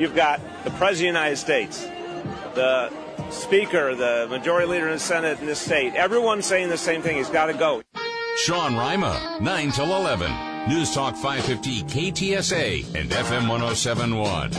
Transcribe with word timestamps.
you've 0.00 0.16
got 0.16 0.40
the 0.64 0.70
President 0.70 0.90
of 0.90 0.98
the 0.98 1.06
United 1.06 1.36
States, 1.36 1.84
the 2.54 2.90
Speaker, 3.30 3.94
the 3.94 4.26
Majority 4.30 4.66
Leader 4.66 4.86
in 4.86 4.94
the 4.94 4.98
Senate 4.98 5.38
in 5.40 5.46
this 5.46 5.60
state, 5.60 5.94
everyone's 5.94 6.46
saying 6.46 6.70
the 6.70 6.78
same 6.78 7.02
thing. 7.02 7.16
He's 7.16 7.28
got 7.28 7.46
to 7.46 7.54
go. 7.54 7.82
Sean 8.38 8.74
Rima, 8.74 9.38
9 9.40 9.70
till 9.72 9.94
11. 9.94 10.68
News 10.68 10.94
Talk 10.94 11.14
550 11.14 11.82
KTSA 11.84 12.94
and 12.94 13.10
FM 13.10 13.48
1071. 13.48 14.52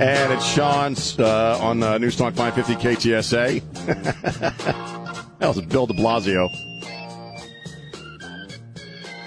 And 0.00 0.32
it's 0.32 0.46
Sean's 0.46 1.18
uh, 1.18 1.58
on 1.60 1.82
uh, 1.82 1.98
News 1.98 2.16
Talk 2.16 2.34
550 2.34 3.10
KTSA. 3.10 3.62
that 5.38 5.48
was 5.48 5.60
Bill 5.62 5.86
de 5.86 5.94
Blasio. 5.94 6.48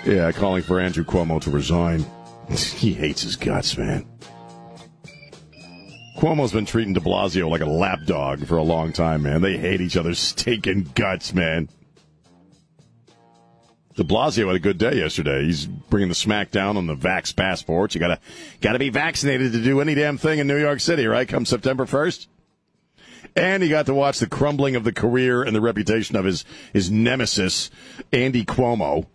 Yeah, 0.06 0.32
calling 0.32 0.64
for 0.64 0.80
Andrew 0.80 1.04
Cuomo 1.04 1.42
to 1.42 1.52
resign. 1.52 2.06
he 2.50 2.94
hates 2.94 3.22
his 3.22 3.36
guts, 3.36 3.78
man. 3.78 4.11
Cuomo's 6.22 6.52
been 6.52 6.68
treating 6.68 6.94
de 6.94 7.00
Blasio 7.00 7.50
like 7.50 7.62
a 7.62 7.66
lapdog 7.66 8.46
for 8.46 8.58
a 8.58 8.62
long 8.62 8.94
time, 8.94 9.24
man. 9.24 9.42
They 9.42 9.58
hate 9.58 9.82
each 9.82 9.98
other's 9.98 10.20
stinking 10.20 10.92
guts, 10.94 11.34
man. 11.34 11.68
De 13.96 14.04
Blasio 14.04 14.46
had 14.46 14.56
a 14.56 14.60
good 14.60 14.78
day 14.78 14.98
yesterday. 14.98 15.46
He's 15.46 15.66
bringing 15.66 16.10
the 16.10 16.16
smack 16.16 16.52
down 16.52 16.78
on 16.78 16.86
the 16.86 16.96
vax 16.96 17.36
passports. 17.36 17.96
You 17.96 18.02
gotta, 18.02 18.20
gotta 18.62 18.78
be 18.78 18.90
vaccinated 18.90 19.52
to 19.54 19.64
do 19.64 19.82
any 19.82 19.96
damn 19.96 20.20
thing 20.20 20.38
in 20.38 20.46
New 20.46 20.60
York 20.60 20.80
City, 20.80 21.08
right? 21.08 21.28
Come 21.28 21.44
September 21.44 21.88
1st. 21.88 22.28
And 23.36 23.64
he 23.64 23.70
got 23.70 23.88
to 23.88 23.96
watch 23.96 24.20
the 24.20 24.28
crumbling 24.30 24.76
of 24.76 24.84
the 24.84 24.94
career 24.94 25.42
and 25.42 25.56
the 25.56 25.62
reputation 25.62 26.16
of 26.16 26.26
his, 26.26 26.46
his 26.72 26.92
nemesis, 26.92 27.72
Andy 28.14 28.46
Cuomo. 28.46 29.08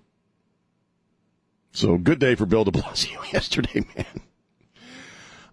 So 1.70 1.98
good 1.98 2.18
day 2.18 2.34
for 2.34 2.46
Bill 2.46 2.64
de 2.64 2.72
Blasio 2.72 3.32
yesterday, 3.32 3.86
man. 3.94 4.25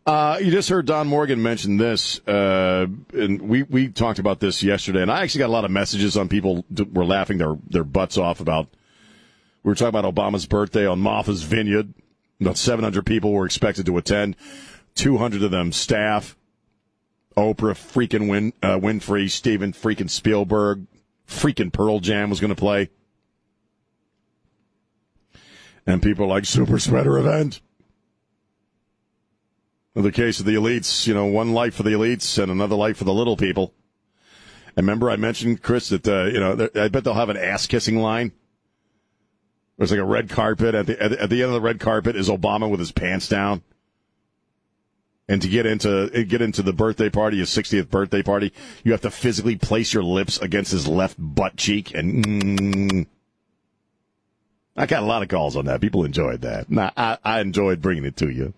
Uh, 0.06 0.38
you 0.42 0.52
just 0.52 0.68
heard 0.68 0.86
Don 0.86 1.08
Morgan 1.08 1.42
mention 1.42 1.78
this, 1.78 2.20
uh, 2.28 2.88
and 3.14 3.42
we, 3.42 3.64
we 3.64 3.88
talked 3.88 4.20
about 4.20 4.42
this 4.42 4.62
yesterday, 4.62 5.02
and 5.02 5.10
I 5.10 5.22
actually 5.22 5.40
got 5.40 5.50
a 5.50 5.54
lot 5.54 5.64
of 5.64 5.72
messages 5.72 6.18
on 6.18 6.28
people 6.28 6.66
that 6.72 6.94
were 6.94 7.06
laughing 7.06 7.38
their, 7.38 7.58
their 7.70 7.86
butts 7.86 8.18
off 8.18 8.42
about, 8.42 8.68
we 9.64 9.70
were 9.70 9.76
talking 9.76 9.98
about 9.98 10.14
Obama's 10.14 10.46
birthday 10.46 10.86
on 10.86 11.00
Martha's 11.00 11.44
Vineyard. 11.44 11.94
About 12.42 12.58
700 12.58 13.06
people 13.06 13.32
were 13.32 13.46
expected 13.46 13.86
to 13.86 13.98
attend, 13.98 14.36
200 14.96 15.42
of 15.42 15.52
them 15.52 15.72
staff. 15.72 16.36
Oprah, 17.38 17.74
freaking 17.74 18.30
Win, 18.30 18.54
uh, 18.62 18.78
Winfrey, 18.78 19.30
Steven 19.30 19.72
freaking 19.72 20.10
Spielberg, 20.10 20.86
freaking 21.28 21.72
Pearl 21.72 22.00
Jam 22.00 22.30
was 22.30 22.42
going 22.42 22.50
to 22.50 22.56
play. 22.56 22.90
And 25.88 26.04
people 26.04 26.28
like 26.28 26.46
super 26.46 26.78
spreader 26.78 27.18
event. 27.18 27.62
The 29.96 30.12
case 30.12 30.40
of 30.40 30.48
the 30.48 30.56
elites, 30.56 31.06
you 31.06 31.14
know, 31.14 31.26
one 31.26 31.54
life 31.54 31.76
for 31.76 31.84
the 31.84 31.92
elites 31.92 32.42
and 32.42 32.52
another 32.52 32.76
life 32.76 32.98
for 32.98 33.04
the 33.04 33.14
little 33.14 33.38
people. 33.38 33.74
And 34.76 34.88
remember, 34.88 35.12
I 35.12 35.18
mentioned 35.18 35.62
Chris 35.62 35.90
that 35.90 36.08
uh, 36.08 36.26
you 36.26 36.40
know 36.40 36.70
I 36.76 36.88
bet 36.88 37.04
they'll 37.04 37.14
have 37.14 37.30
an 37.30 37.38
ass 37.38 37.68
kissing 37.68 37.98
line. 37.98 38.32
There's 39.78 39.92
like 39.92 40.00
a 40.00 40.06
red 40.06 40.30
carpet 40.30 40.74
at 40.74 40.88
the 40.88 41.02
at 41.02 41.30
the 41.30 41.44
end 41.44 41.50
of 41.50 41.54
the 41.54 41.62
red 41.62 41.80
carpet 41.80 42.16
is 42.16 42.30
Obama 42.30 42.70
with 42.70 42.80
his 42.80 42.92
pants 42.92 43.28
down. 43.28 43.62
And 45.28 45.42
to 45.42 45.48
get 45.48 45.66
into 45.66 46.26
get 46.26 46.42
into 46.42 46.64
the 46.64 46.74
birthday 46.74 47.10
party, 47.10 47.38
his 47.38 47.50
60th 47.50 47.90
birthday 47.90 48.24
party, 48.24 48.52
you 48.84 48.92
have 48.92 49.02
to 49.02 49.12
physically 49.12 49.56
place 49.56 49.94
your 49.94 50.04
lips 50.04 50.38
against 50.40 50.72
his 50.72 50.88
left 50.88 51.16
butt 51.18 51.56
cheek, 51.56 51.94
and 51.94 52.26
mm, 52.26 53.08
I 54.76 54.86
got 54.86 55.04
a 55.04 55.06
lot 55.06 55.22
of 55.22 55.30
calls 55.30 55.56
on 55.56 55.66
that. 55.66 55.82
People 55.82 56.04
enjoyed 56.04 56.42
that. 56.42 56.70
Nah, 56.70 56.92
I, 56.98 57.18
I 57.24 57.40
enjoyed 57.42 57.82
bringing 57.82 58.06
it 58.06 58.18
to 58.18 58.30
you. 58.30 58.54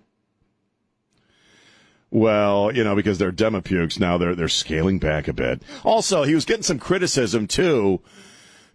Well, 2.16 2.74
you 2.74 2.86
know, 2.86 2.96
because 2.96 3.18
they're 3.18 3.34
demopukes 3.34 4.00
now, 4.00 4.18
they're 4.18 4.36
they're 4.36 4.48
scaling 4.48 5.00
back 5.00 5.28
a 5.28 5.34
bit. 5.34 5.62
Also, 5.84 6.24
he 6.24 6.34
was 6.34 6.46
getting 6.46 6.64
some 6.64 6.80
criticism 6.80 7.46
too, 7.46 8.00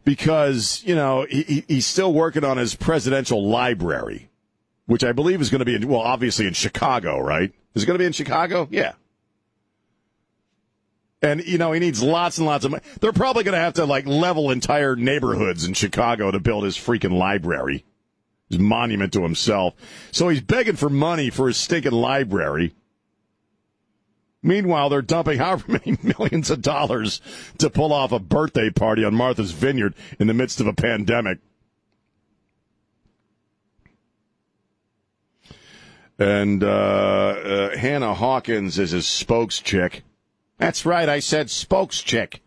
because 0.05 0.83
you 0.85 0.95
know 0.95 1.27
he, 1.31 1.65
he's 1.67 1.87
still 1.87 2.13
working 2.13 2.45
on 2.45 2.59
his 2.59 2.75
presidential 2.75 3.49
library, 3.49 4.29
which 4.85 5.03
I 5.03 5.13
believe 5.13 5.41
is 5.41 5.49
going 5.49 5.61
to 5.61 5.65
be 5.65 5.75
in, 5.75 5.89
well, 5.89 6.03
obviously 6.03 6.47
in 6.47 6.53
Chicago, 6.53 7.19
right? 7.19 7.51
Is 7.75 7.85
it 7.85 7.87
going 7.87 7.95
to 7.95 8.03
be 8.03 8.05
in 8.05 8.13
Chicago? 8.13 8.69
Yeah. 8.71 8.93
And 11.23 11.43
you 11.43 11.57
know 11.57 11.73
he 11.73 11.81
needs 11.81 12.03
lots 12.03 12.37
and 12.37 12.47
lots 12.47 12.67
of 12.67 12.73
money. 12.73 12.85
They're 13.01 13.11
probably 13.15 13.45
going 13.45 13.55
to 13.55 13.59
have 13.59 13.73
to 13.75 13.87
like 13.87 14.05
level 14.05 14.51
entire 14.51 14.97
neighborhoods 14.97 15.65
in 15.65 15.73
Chicago 15.73 16.31
to 16.31 16.41
build 16.41 16.65
his 16.65 16.77
freaking 16.77 17.17
library, 17.17 17.87
his 18.51 18.59
monument 18.59 19.15
to 19.15 19.23
himself. 19.23 19.73
So 20.13 20.29
he's 20.29 20.43
begging 20.43 20.77
for 20.77 20.91
money 20.91 21.31
for 21.31 21.47
his 21.47 21.57
stinking 21.57 21.93
library. 21.93 22.75
Meanwhile, 24.43 24.89
they're 24.89 25.03
dumping 25.03 25.39
however 25.39 25.65
many 25.85 25.99
millions 26.03 26.51
of 26.51 26.63
dollars 26.63 27.21
to 27.59 27.71
pull 27.71 27.93
off 27.93 28.13
a 28.13 28.19
birthday 28.19 28.71
party 28.71 29.05
on 29.05 29.15
Martha's 29.15 29.53
Vineyard 29.53 29.95
in 30.19 30.27
the 30.27 30.35
midst 30.35 30.61
of 30.61 30.67
a 30.67 30.73
pandemic. 30.73 31.39
And 36.19 36.63
uh, 36.63 36.67
uh, 36.67 37.77
Hannah 37.79 38.15
Hankins 38.15 38.79
is 38.79 38.91
his 38.91 39.07
spokes 39.07 39.59
chick. 39.59 40.03
That's 40.59 40.85
right, 40.85 41.09
I 41.09 41.21
said 41.21 41.49
spokes 41.49 42.03
chick. 42.03 42.43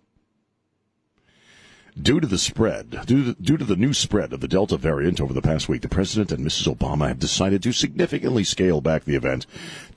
Due 2.02 2.20
to 2.20 2.26
the 2.26 2.40
spread, 2.40 3.06
due 3.06 3.24
to, 3.24 3.42
due 3.42 3.58
to 3.58 3.64
the 3.64 3.76
new 3.76 3.94
spread 3.94 4.34
of 4.34 4.40
the 4.40 4.48
Delta 4.48 4.78
variant 4.78 5.22
over 5.22 5.32
the 5.32 5.44
past 5.44 5.70
week, 5.70 5.84
the 5.84 5.90
President 5.90 6.32
and 6.32 6.46
Mrs. 6.46 6.74
Obama 6.74 7.08
have 7.08 7.20
decided 7.20 7.62
to 7.64 7.72
significantly 7.72 8.44
scale 8.44 8.82
back 8.82 9.04
the 9.04 9.16
event 9.16 9.46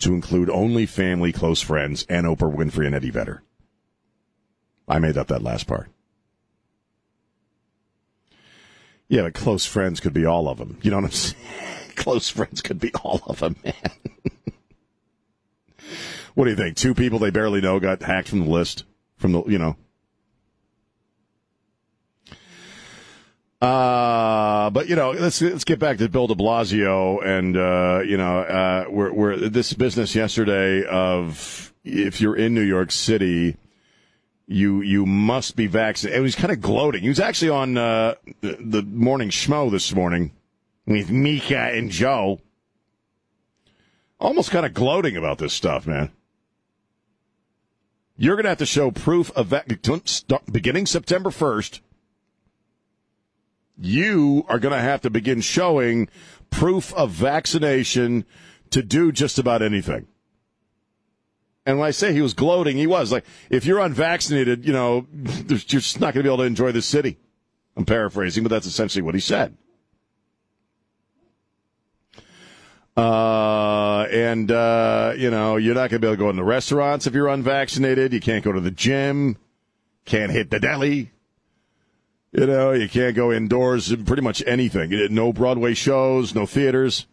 to 0.01 0.13
include 0.13 0.51
only 0.51 0.85
family, 0.85 1.33
close 1.33 1.63
friends, 1.63 2.05
and 2.09 2.27
Oprah 2.27 2.55
Winfrey 2.55 2.87
and 2.87 2.95
Eddie 2.95 3.11
Vedder. 3.11 3.43
I 4.87 4.99
made 4.99 5.17
up 5.17 5.29
that 5.29 5.43
last 5.43 5.67
part. 5.67 5.89
Yeah, 9.09 9.23
but 9.23 9.35
close 9.35 9.65
friends 9.65 10.01
could 10.01 10.13
be 10.13 10.27
all 10.27 10.49
of 10.49 10.59
them. 10.59 10.79
You 10.83 10.91
know 10.91 10.99
what 10.99 11.07
I'm 11.07 11.11
saying? 11.13 11.43
close 11.97 12.29
friends 12.29 12.61
could 12.61 12.79
be 12.79 12.93
all 13.03 13.23
of 13.27 13.39
them, 13.41 13.57
man. 13.65 13.75
what 16.35 16.45
do 16.45 16.51
you 16.51 16.57
think? 16.57 16.77
Two 16.77 16.95
people 16.95 17.19
they 17.19 17.31
barely 17.31 17.63
know 17.63 17.81
got 17.81 18.03
hacked 18.03 18.29
from 18.29 18.41
the 18.41 18.51
list? 18.51 18.85
From 19.17 19.33
the, 19.33 19.45
you 19.45 19.59
know, 19.59 19.77
Uh, 23.67 24.71
but 24.71 24.89
you 24.89 24.95
know, 24.95 25.11
let's 25.11 25.43
let's 25.43 25.65
get 25.65 25.81
back 25.81 25.99
to 25.99 26.09
Bill 26.09 26.29
De 26.29 26.37
Blasio 26.37 27.25
and 27.27 27.57
uh, 27.57 28.01
you 28.07 28.17
know, 28.17 28.39
uh, 28.39 28.85
we're, 28.89 29.13
we're 29.13 29.37
this 29.37 29.73
business 29.73 30.15
yesterday 30.15 30.85
of 30.85 31.75
if 31.83 32.21
you're 32.21 32.37
in 32.37 32.55
New 32.55 32.63
York 32.63 32.93
City, 32.93 33.57
you 34.47 34.83
you 34.83 35.05
must 35.05 35.57
be 35.57 35.67
vaccinated. 35.67 36.17
He 36.17 36.23
was 36.23 36.37
kind 36.37 36.53
of 36.53 36.61
gloating. 36.61 37.03
He 37.03 37.09
was 37.09 37.19
actually 37.19 37.49
on 37.49 37.77
uh, 37.77 38.15
the, 38.41 38.57
the 38.61 38.83
morning 38.83 39.31
schmo 39.31 39.69
this 39.69 39.93
morning 39.93 40.31
with 40.87 41.11
Mika 41.11 41.59
and 41.59 41.91
Joe, 41.91 42.39
almost 44.21 44.53
kind 44.53 44.65
of 44.65 44.75
gloating 44.75 45.17
about 45.17 45.39
this 45.39 45.53
stuff, 45.53 45.89
man. 45.89 46.13
You're 48.17 48.37
going 48.37 48.45
to 48.45 48.51
have 48.51 48.59
to 48.59 48.67
show 48.67 48.93
proof 48.93 49.33
of 49.33 49.51
that 49.51 49.67
beginning 49.67 50.87
September 50.87 51.31
1st 51.31 51.81
you 53.79 54.45
are 54.49 54.59
going 54.59 54.75
to 54.75 54.81
have 54.81 55.03
to 55.03 55.11
begin 55.11 55.41
showing 55.41 56.09
proof 56.51 56.93
of 56.95 57.11
vaccination 57.11 58.25
to 58.71 58.83
do 58.83 59.13
just 59.13 59.39
about 59.39 59.63
anything. 59.63 60.07
And 61.65 61.79
when 61.79 61.89
I 61.89 61.91
say 61.91 62.13
he 62.13 62.23
was 62.23 62.33
gloating, 62.33 62.77
he 62.77 62.87
was 62.87 63.11
like, 63.11 63.25
if 63.51 63.67
you're 63.67 63.81
unvaccinated, 63.81 64.65
you 64.65 64.73
know, 64.73 65.07
you're 65.49 65.59
just 65.59 66.01
not 66.01 66.15
going 66.15 66.23
to 66.23 66.29
be 66.29 66.29
able 66.29 66.39
to 66.39 66.45
enjoy 66.45 66.73
the 66.73 66.83
city. 66.83 67.19
I'm 67.77 67.85
paraphrasing, 67.85 68.43
but 68.43 68.51
that's 68.51 68.67
essentially 68.67 69.03
what 69.03 69.15
he 69.15 69.21
said. 69.21 69.57
Uh, 72.97 74.07
and, 74.11 74.51
uh, 74.51 75.13
you 75.17 75.31
know, 75.31 75.57
you're 75.57 75.75
not 75.75 75.91
going 75.91 76.01
to 76.01 76.07
be 76.07 76.07
able 76.07 76.17
to 76.17 76.19
go 76.19 76.31
into 76.31 76.45
restaurants 76.45 77.07
if 77.07 77.13
you're 77.13 77.29
unvaccinated. 77.29 78.15
You 78.15 78.21
can't 78.21 78.43
go 78.43 78.53
to 78.53 78.61
the 78.61 78.71
gym. 78.71 79.37
Can't 80.07 80.33
hit 80.33 80.51
the 80.51 80.61
deli. 80.61 81.11
You 82.33 82.47
know, 82.47 82.73
you 82.73 82.89
can't 82.89 83.17
go 83.17 83.33
indoors, 83.33 83.95
pretty 84.05 84.23
much 84.23 84.43
anything. 84.47 84.91
No 85.15 85.33
Broadway 85.33 85.75
shows, 85.75 86.35
no 86.35 86.45
theaters. 86.45 87.07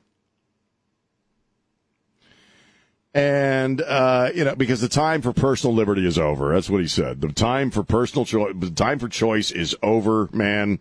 And, 3.14 3.80
uh, 3.82 4.32
you 4.34 4.44
know, 4.44 4.56
because 4.56 4.82
the 4.82 4.90
time 4.90 5.22
for 5.22 5.34
personal 5.34 5.76
liberty 5.76 6.06
is 6.06 6.18
over. 6.18 6.54
That's 6.54 6.70
what 6.70 6.82
he 6.82 6.88
said. 6.88 7.22
The 7.22 7.32
time 7.32 7.70
for 7.70 7.84
personal 7.84 8.26
choice, 8.26 8.54
the 8.58 8.72
time 8.72 8.98
for 8.98 9.08
choice 9.08 9.52
is 9.52 9.76
over, 9.84 10.30
man. 10.34 10.80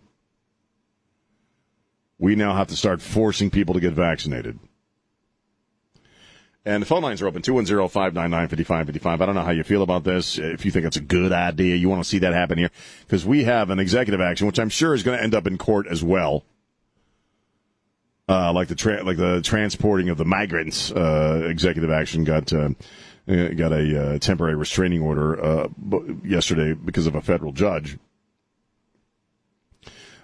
We 2.17 2.35
now 2.35 2.55
have 2.55 2.67
to 2.67 2.75
start 2.75 3.01
forcing 3.01 3.51
people 3.51 3.75
to 3.75 3.79
get 3.79 3.93
vaccinated. 3.93 4.57
And 6.65 6.81
the 6.81 6.85
phone 6.85 7.03
lines 7.03 7.21
are 7.21 7.27
open 7.27 7.41
210 7.41 7.89
599 7.89 8.47
5555. 8.47 9.21
I 9.21 9.25
don't 9.25 9.35
know 9.35 9.41
how 9.43 9.51
you 9.51 9.63
feel 9.63 9.81
about 9.83 10.03
this. 10.05 10.37
If 10.37 10.63
you 10.65 10.71
think 10.71 10.85
it's 10.85 10.95
a 10.97 11.01
good 11.01 11.33
idea, 11.33 11.75
you 11.75 11.89
want 11.89 12.01
to 12.01 12.07
see 12.09 12.19
that 12.19 12.33
happen 12.33 12.57
here. 12.57 12.69
Because 13.01 13.25
we 13.25 13.43
have 13.43 13.69
an 13.69 13.79
executive 13.79 14.21
action, 14.21 14.47
which 14.47 14.59
I'm 14.59 14.69
sure 14.69 14.93
is 14.93 15.03
going 15.03 15.17
to 15.17 15.23
end 15.23 15.35
up 15.35 15.45
in 15.45 15.57
court 15.57 15.87
as 15.87 16.03
well. 16.03 16.43
uh, 18.29 18.53
like 18.53 18.69
the 18.69 18.75
tra- 18.75 19.03
like 19.03 19.17
the 19.17 19.41
transporting 19.41 20.09
of 20.09 20.17
the 20.17 20.25
migrants. 20.25 20.91
Uh, 20.91 21.45
executive 21.49 21.91
action 21.91 22.23
got 22.23 22.51
uh, 22.53 22.69
got 23.27 23.71
a 23.73 24.15
uh, 24.15 24.19
temporary 24.19 24.55
restraining 24.55 25.01
order 25.01 25.43
uh, 25.43 25.67
yesterday 26.23 26.73
because 26.73 27.07
of 27.07 27.15
a 27.15 27.21
federal 27.21 27.51
judge. 27.51 27.97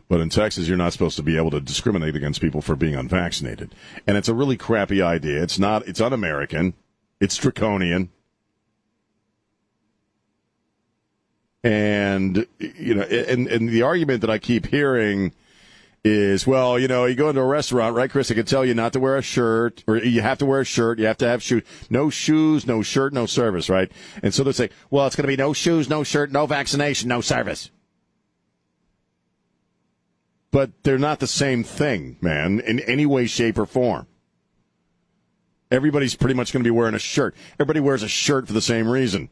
But 0.10 0.22
in 0.22 0.30
Texas, 0.30 0.68
you're 0.68 0.76
not 0.76 0.92
supposed 0.92 1.16
to 1.18 1.24
be 1.24 1.38
able 1.38 1.52
to 1.52 1.62
discriminate 1.62 2.16
against 2.16 2.42
people 2.42 2.62
for 2.62 2.76
being 2.76 2.96
unvaccinated, 2.96 3.76
and 4.08 4.18
it's 4.18 4.28
a 4.28 4.34
really 4.34 4.58
crappy 4.58 5.04
idea. 5.04 5.42
It's 5.42 5.60
not. 5.60 5.88
It's 5.88 6.02
un-American. 6.02 6.74
It's 7.22 7.38
draconian. 7.38 8.10
And 11.64 12.48
you 12.58 12.96
know, 12.96 13.04
and 13.04 13.48
and 13.48 13.70
the 13.70 13.84
argument 13.84 14.22
that 14.22 14.32
I 14.32 14.40
keep 14.40 14.66
hearing 14.66 15.34
is 16.04 16.48
well, 16.48 16.80
you 16.80 16.88
know, 16.88 17.06
you 17.06 17.14
go 17.14 17.30
into 17.30 17.42
a 17.42 17.46
restaurant, 17.46 17.96
right, 17.96 18.10
Chris? 18.10 18.32
I 18.32 18.34
can 18.34 18.46
tell 18.46 18.66
you 18.66 18.74
not 18.74 18.94
to 18.94 19.00
wear 19.00 19.16
a 19.16 19.22
shirt, 19.22 19.84
or 19.86 19.98
you 19.98 20.22
have 20.22 20.40
to 20.40 20.46
wear 20.46 20.62
a 20.62 20.66
shirt. 20.66 20.98
You 20.98 21.06
have 21.06 21.18
to 21.18 21.28
have 21.28 21.44
shoes, 21.44 21.62
no 21.92 22.10
shoes, 22.10 22.66
no 22.66 22.82
shirt, 22.82 23.14
no 23.14 23.28
service, 23.28 23.70
right? 23.70 23.92
And 24.24 24.34
so 24.34 24.44
they 24.44 24.54
say, 24.54 24.72
well, 24.90 25.06
it's 25.06 25.16
going 25.16 25.26
to 25.26 25.28
be 25.28 25.38
no 25.38 25.54
shoes, 25.54 25.88
no 25.88 26.04
shirt, 26.04 26.32
no 26.32 26.48
vaccination, 26.48 27.10
no 27.10 27.22
service 27.22 27.70
but 30.51 30.72
they're 30.84 30.98
not 30.98 31.19
the 31.19 31.28
same 31.28 31.63
thing, 31.63 32.18
man, 32.22 32.60
in 32.60 32.80
any 32.81 33.06
way, 33.06 33.28
shape, 33.28 33.57
or 33.57 33.66
form. 33.66 34.07
Everybody's 35.72 36.16
pretty 36.16 36.34
much 36.34 36.51
going 36.51 36.63
to 36.63 36.68
be 36.68 36.72
wearing 36.72 36.96
a 36.96 37.00
shirt. 37.00 37.36
Everybody 37.60 37.80
wears 37.80 38.01
a 38.01 38.07
shirt 38.07 38.48
for 38.48 38.54
the 38.54 38.62
same 38.62 38.88
reason. 38.88 39.30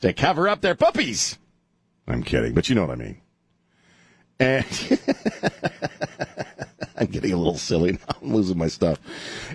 They 0.00 0.14
cover 0.14 0.48
up 0.48 0.62
their 0.62 0.74
puppies. 0.74 1.38
I'm 2.08 2.22
kidding, 2.22 2.54
but 2.54 2.68
you 2.68 2.74
know 2.74 2.86
what 2.86 2.92
I 2.92 2.94
mean. 2.94 3.20
And 4.38 4.64
getting 7.10 7.32
a 7.32 7.36
little 7.36 7.58
silly 7.58 7.92
now. 7.92 7.98
I'm 8.22 8.34
losing 8.34 8.58
my 8.58 8.68
stuff. 8.68 8.98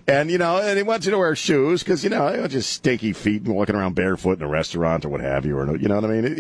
And, 0.08 0.30
you 0.30 0.38
know, 0.38 0.58
and 0.58 0.78
he 0.78 0.84
wants 0.84 1.06
you 1.06 1.12
to 1.12 1.18
wear 1.18 1.36
shoes 1.36 1.84
because, 1.84 2.04
you 2.04 2.10
know, 2.10 2.48
just 2.48 2.72
stinky 2.72 3.14
feet 3.14 3.44
and 3.44 3.56
walking 3.56 3.76
around 3.76 3.96
barefoot 3.96 4.40
in 4.40 4.44
a 4.44 4.48
restaurant 4.48 5.06
or 5.06 5.10
what 5.10 5.22
have 5.22 5.46
you. 5.46 5.58
Or, 5.58 5.76
you 5.76 5.88
know 5.88 5.96
what 5.96 6.06
I 6.06 6.08
mean? 6.08 6.26
It, 6.26 6.40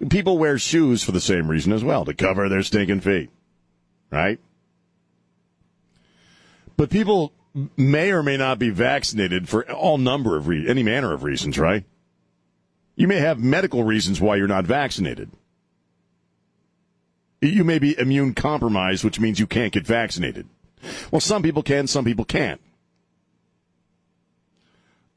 it, 0.00 0.08
people 0.08 0.38
wear 0.38 0.58
shoes 0.58 1.02
for 1.02 1.12
the 1.12 1.20
same 1.20 1.48
reason 1.48 1.72
as 1.72 1.84
well, 1.84 2.04
to 2.04 2.14
cover 2.14 2.48
their 2.48 2.62
stinking 2.62 3.00
feet. 3.00 3.30
Right? 4.10 4.40
But 6.76 6.90
people 6.90 7.32
may 7.76 8.10
or 8.10 8.22
may 8.22 8.36
not 8.36 8.58
be 8.58 8.70
vaccinated 8.70 9.48
for 9.48 9.70
all 9.70 9.98
number 9.98 10.36
of 10.36 10.48
re- 10.48 10.68
any 10.68 10.82
manner 10.82 11.12
of 11.12 11.22
reasons, 11.22 11.58
right? 11.58 11.84
You 12.96 13.08
may 13.08 13.18
have 13.18 13.38
medical 13.38 13.84
reasons 13.84 14.20
why 14.20 14.36
you're 14.36 14.46
not 14.46 14.66
vaccinated. 14.66 15.30
You 17.40 17.64
may 17.64 17.78
be 17.78 17.98
immune 17.98 18.34
compromised, 18.34 19.02
which 19.02 19.18
means 19.18 19.40
you 19.40 19.46
can't 19.46 19.72
get 19.72 19.86
vaccinated. 19.86 20.46
Well, 21.10 21.20
some 21.20 21.42
people 21.42 21.62
can, 21.62 21.86
some 21.86 22.04
people 22.04 22.24
can't. 22.24 22.60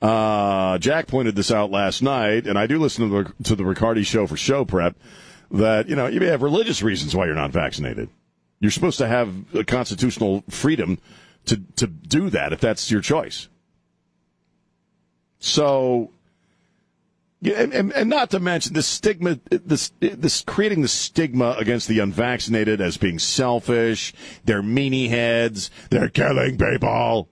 Uh, 0.01 0.77
Jack 0.77 1.07
pointed 1.07 1.35
this 1.35 1.51
out 1.51 1.71
last 1.71 2.01
night, 2.01 2.45
and 2.47 2.59
I 2.59 2.67
do 2.67 2.79
listen 2.79 3.09
to 3.09 3.23
the, 3.23 3.44
to 3.44 3.56
the 3.56 3.65
Riccardi 3.65 4.03
show 4.03 4.27
for 4.27 4.38
show 4.38 4.65
prep, 4.65 4.95
that, 5.51 5.88
you 5.89 5.95
know, 5.95 6.07
you 6.07 6.19
may 6.19 6.27
have 6.27 6.41
religious 6.41 6.83
reasons 6.83 7.15
why 7.15 7.25
you're 7.25 7.35
not 7.35 7.51
vaccinated. 7.51 8.09
You're 8.59 8.71
supposed 8.71 8.97
to 9.00 9.07
have 9.07 9.33
a 9.56 9.63
constitutional 9.63 10.44
freedom 10.50 11.00
to, 11.45 11.57
to 11.77 11.88
do 11.88 12.29
that 12.29 12.53
if 12.53 12.59
that's 12.59 12.91
your 12.91 13.01
choice. 13.01 13.47
So 15.39 16.12
yeah, 17.45 17.62
and, 17.62 17.94
and, 17.94 18.09
not 18.09 18.31
to 18.31 18.39
mention 18.39 18.74
the 18.74 18.81
stigma, 18.81 19.39
this, 19.50 19.92
this 20.00 20.42
creating 20.42 20.81
the 20.81 20.88
stigma 20.88 21.56
against 21.59 21.88
the 21.88 22.00
unvaccinated 22.00 22.81
as 22.81 22.97
being 22.97 23.19
selfish. 23.19 24.13
They're 24.45 24.63
meanie 24.63 25.09
heads. 25.09 25.69
They're 25.92 26.09
killing 26.09 26.57
people. 26.57 27.30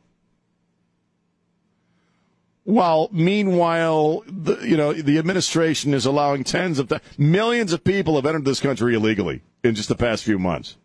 While 2.64 3.10
meanwhile, 3.12 4.24
the, 4.28 4.58
you 4.58 4.78
know, 4.78 4.94
the 4.94 5.18
administration 5.18 5.96
is 5.96 6.06
allowing 6.06 6.44
tens 6.44 6.78
of 6.78 6.90
th- 6.90 7.02
millions 7.18 7.74
of 7.74 7.84
people 7.84 8.16
have 8.16 8.28
entered 8.28 8.46
this 8.46 8.60
country 8.60 8.94
illegally 8.94 9.42
in 9.64 9.74
just 9.74 9.90
the 9.90 9.96
past 9.96 10.24
few 10.24 10.38
months. 10.38 10.78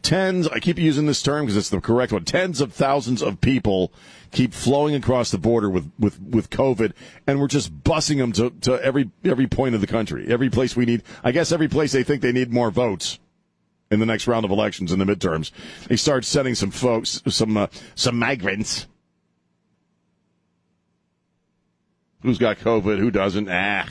Tens, 0.00 0.48
I 0.48 0.58
keep 0.58 0.78
using 0.78 1.06
this 1.06 1.22
term 1.22 1.44
because 1.44 1.56
it's 1.56 1.68
the 1.68 1.80
correct 1.80 2.12
one. 2.12 2.24
Tens 2.24 2.62
of 2.62 2.72
thousands 2.72 3.22
of 3.22 3.42
people 3.42 3.92
keep 4.30 4.52
flowing 4.52 4.94
across 4.94 5.30
the 5.30 5.38
border 5.38 5.70
with, 5.70 5.90
with, 5.98 6.20
with 6.20 6.50
COVID, 6.50 6.92
and 7.26 7.40
we're 7.40 7.48
just 7.48 7.82
busing 7.82 8.18
them 8.18 8.32
to, 8.32 8.50
to 8.62 8.82
every 8.82 9.10
every 9.24 9.46
point 9.46 9.74
of 9.74 9.80
the 9.80 9.86
country, 9.86 10.26
every 10.28 10.50
place 10.50 10.76
we 10.76 10.84
need. 10.84 11.02
I 11.24 11.32
guess 11.32 11.52
every 11.52 11.68
place 11.68 11.92
they 11.92 12.02
think 12.02 12.22
they 12.22 12.32
need 12.32 12.52
more 12.52 12.70
votes 12.70 13.18
in 13.90 14.00
the 14.00 14.06
next 14.06 14.26
round 14.26 14.44
of 14.44 14.50
elections 14.50 14.92
in 14.92 14.98
the 14.98 15.04
midterms. 15.04 15.50
They 15.86 15.96
start 15.96 16.24
sending 16.24 16.54
some 16.54 16.70
folks, 16.70 17.22
some 17.28 17.56
uh, 17.56 17.66
some 17.94 18.18
migrants. 18.18 18.86
Who's 22.22 22.38
got 22.38 22.58
COVID? 22.58 22.98
Who 22.98 23.10
doesn't? 23.10 23.48
Ah. 23.48 23.88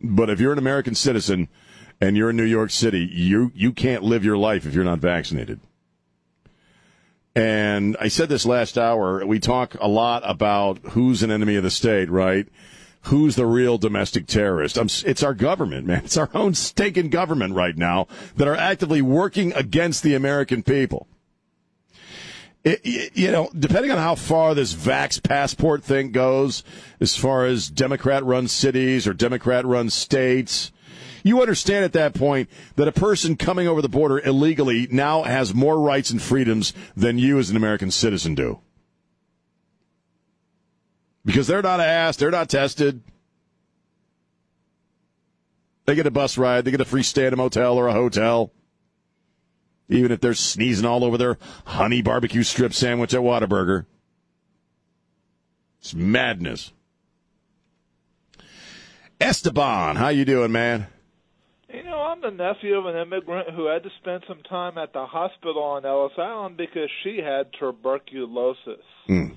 But 0.00 0.30
if 0.30 0.40
you're 0.40 0.52
an 0.52 0.58
American 0.58 0.94
citizen 0.94 1.48
and 2.00 2.16
you're 2.16 2.30
in 2.30 2.36
New 2.36 2.44
York 2.44 2.70
City, 2.70 3.08
you 3.10 3.52
you 3.54 3.72
can't 3.72 4.02
live 4.02 4.24
your 4.24 4.36
life 4.36 4.66
if 4.66 4.74
you're 4.74 4.84
not 4.84 4.98
vaccinated. 4.98 5.60
And 7.34 7.96
I 8.00 8.08
said 8.08 8.28
this 8.28 8.46
last 8.46 8.76
hour. 8.76 9.24
We 9.24 9.38
talk 9.38 9.76
a 9.80 9.88
lot 9.88 10.22
about 10.24 10.78
who's 10.90 11.22
an 11.22 11.30
enemy 11.30 11.56
of 11.56 11.62
the 11.62 11.70
state, 11.70 12.10
right? 12.10 12.48
Who's 13.02 13.36
the 13.36 13.46
real 13.46 13.78
domestic 13.78 14.26
terrorist? 14.26 14.76
I'm, 14.76 14.88
it's 15.06 15.22
our 15.22 15.34
government, 15.34 15.86
man. 15.86 16.02
It's 16.04 16.16
our 16.16 16.30
own 16.34 16.54
stinking 16.54 17.10
government 17.10 17.54
right 17.54 17.76
now 17.76 18.08
that 18.36 18.48
are 18.48 18.56
actively 18.56 19.02
working 19.02 19.52
against 19.52 20.02
the 20.02 20.14
American 20.14 20.62
people. 20.62 21.06
It, 22.64 23.16
you 23.16 23.30
know, 23.30 23.50
depending 23.56 23.92
on 23.92 23.98
how 23.98 24.14
far 24.14 24.54
this 24.54 24.74
vax 24.74 25.22
passport 25.22 25.84
thing 25.84 26.10
goes, 26.10 26.64
as 27.00 27.16
far 27.16 27.46
as 27.46 27.70
Democrat 27.70 28.24
run 28.24 28.48
cities 28.48 29.06
or 29.06 29.14
Democrat 29.14 29.64
run 29.64 29.90
states, 29.90 30.72
you 31.28 31.40
understand 31.40 31.84
at 31.84 31.92
that 31.92 32.14
point 32.14 32.48
that 32.76 32.88
a 32.88 32.92
person 32.92 33.36
coming 33.36 33.68
over 33.68 33.82
the 33.82 33.88
border 33.88 34.18
illegally 34.18 34.88
now 34.90 35.22
has 35.22 35.54
more 35.54 35.80
rights 35.80 36.10
and 36.10 36.20
freedoms 36.20 36.72
than 36.96 37.18
you 37.18 37.38
as 37.38 37.50
an 37.50 37.56
American 37.56 37.90
citizen 37.90 38.34
do. 38.34 38.60
Because 41.24 41.46
they're 41.46 41.62
not 41.62 41.80
asked, 41.80 42.18
they're 42.18 42.30
not 42.30 42.48
tested. 42.48 43.02
They 45.84 45.94
get 45.94 46.06
a 46.06 46.10
bus 46.10 46.38
ride, 46.38 46.64
they 46.64 46.70
get 46.70 46.80
a 46.80 46.84
free 46.84 47.02
stay 47.02 47.26
at 47.26 47.32
a 47.32 47.36
motel 47.36 47.76
or 47.78 47.88
a 47.88 47.92
hotel. 47.92 48.52
Even 49.88 50.12
if 50.12 50.20
they're 50.20 50.34
sneezing 50.34 50.84
all 50.84 51.04
over 51.04 51.16
their 51.16 51.38
honey 51.64 52.02
barbecue 52.02 52.42
strip 52.42 52.74
sandwich 52.74 53.14
at 53.14 53.20
Whataburger. 53.20 53.86
It's 55.80 55.94
madness. 55.94 56.72
Esteban, 59.20 59.96
how 59.96 60.08
you 60.08 60.24
doing, 60.24 60.52
man? 60.52 60.86
I'm 62.24 62.36
the 62.36 62.44
nephew 62.44 62.76
of 62.76 62.86
an 62.86 62.96
immigrant 62.96 63.50
who 63.50 63.66
had 63.66 63.82
to 63.82 63.90
spend 64.00 64.24
some 64.26 64.42
time 64.48 64.78
at 64.78 64.92
the 64.92 65.06
hospital 65.06 65.62
on 65.62 65.84
Ellis 65.84 66.12
Island 66.16 66.56
because 66.56 66.90
she 67.02 67.18
had 67.18 67.52
tuberculosis. 67.58 68.84
Mm. 69.08 69.36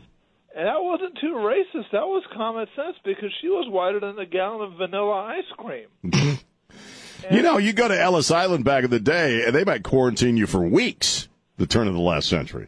And 0.55 0.67
that 0.67 0.81
wasn't 0.81 1.17
too 1.19 1.33
racist. 1.35 1.91
That 1.91 2.07
was 2.07 2.23
common 2.33 2.67
sense 2.75 2.97
because 3.05 3.31
she 3.41 3.47
was 3.47 3.67
whiter 3.69 3.99
than 3.99 4.19
a 4.19 4.25
gallon 4.25 4.71
of 4.71 4.77
vanilla 4.77 5.37
ice 5.37 5.43
cream. 5.57 5.87
you 7.31 7.41
know, 7.41 7.57
you 7.57 7.73
go 7.73 7.87
to 7.87 7.99
Ellis 7.99 8.31
Island 8.31 8.65
back 8.65 8.83
in 8.83 8.89
the 8.89 8.99
day, 8.99 9.45
and 9.45 9.55
they 9.55 9.63
might 9.63 9.83
quarantine 9.83 10.37
you 10.37 10.47
for 10.47 10.61
weeks. 10.61 11.27
The 11.57 11.67
turn 11.67 11.87
of 11.87 11.93
the 11.93 11.99
last 11.99 12.27
century, 12.27 12.67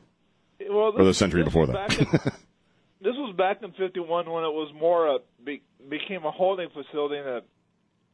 well, 0.69 0.91
this, 0.91 1.01
or 1.01 1.05
the 1.05 1.13
century 1.15 1.43
before 1.43 1.65
that. 1.65 1.97
In, 1.97 2.05
this 3.01 3.15
was 3.15 3.33
back 3.35 3.63
in 3.63 3.71
'51 3.71 4.29
when 4.29 4.43
it 4.43 4.53
was 4.53 4.71
more 4.79 5.07
a 5.07 5.17
be, 5.43 5.63
became 5.89 6.23
a 6.25 6.31
holding 6.31 6.69
facility. 6.69 7.17
And 7.17 7.27
a, 7.27 7.41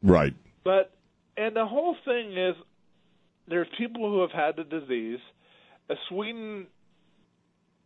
right. 0.01 0.33
But 0.63 0.93
and 1.39 1.55
the 1.55 1.65
whole 1.65 1.95
thing 2.05 2.37
is 2.37 2.55
there's 3.47 3.67
people 3.77 4.09
who 4.09 4.21
have 4.21 4.31
had 4.31 4.55
the 4.57 4.63
disease. 4.63 5.19
Uh, 5.89 5.95
Sweden, 6.09 6.67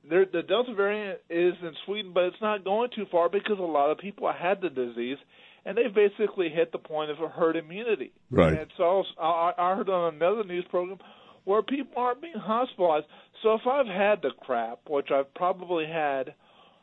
there, 0.10 0.26
the 0.26 0.42
Delta 0.42 0.74
variant 0.74 1.20
is 1.30 1.54
in 1.62 1.72
Sweden, 1.86 2.12
but 2.14 2.26
it's 2.26 2.42
not 2.42 2.64
going 2.64 2.90
too 2.96 3.06
far 3.12 3.30
because 3.30 3.60
a 3.60 3.62
lot 3.62 3.92
of 3.92 4.00
people 4.00 4.32
had 4.32 4.60
the 4.62 4.70
disease, 4.70 5.18
and 5.66 5.78
they 5.78 5.88
basically 5.88 6.50
hit 6.50 6.72
the 6.72 6.80
point 6.80 7.12
of 7.12 7.20
a 7.20 7.30
herd 7.30 7.56
immunity. 7.56 8.12
Right. 8.32 8.58
And 8.58 8.72
so 8.76 9.04
I, 9.22 9.54
I 9.58 9.76
heard 9.76 9.90
on 9.90 10.16
another 10.16 10.44
news 10.44 10.66
program 10.70 10.98
where 11.46 11.62
people 11.62 11.94
aren't 11.96 12.22
being 12.22 12.34
hospitalized. 12.36 13.06
So 13.44 13.54
if 13.54 13.62
I've 13.68 13.88
had 13.88 14.22
the 14.22 14.32
crap, 14.42 14.80
which 14.90 15.12
I've 15.12 15.34
probably 15.36 15.86
had, 15.86 16.34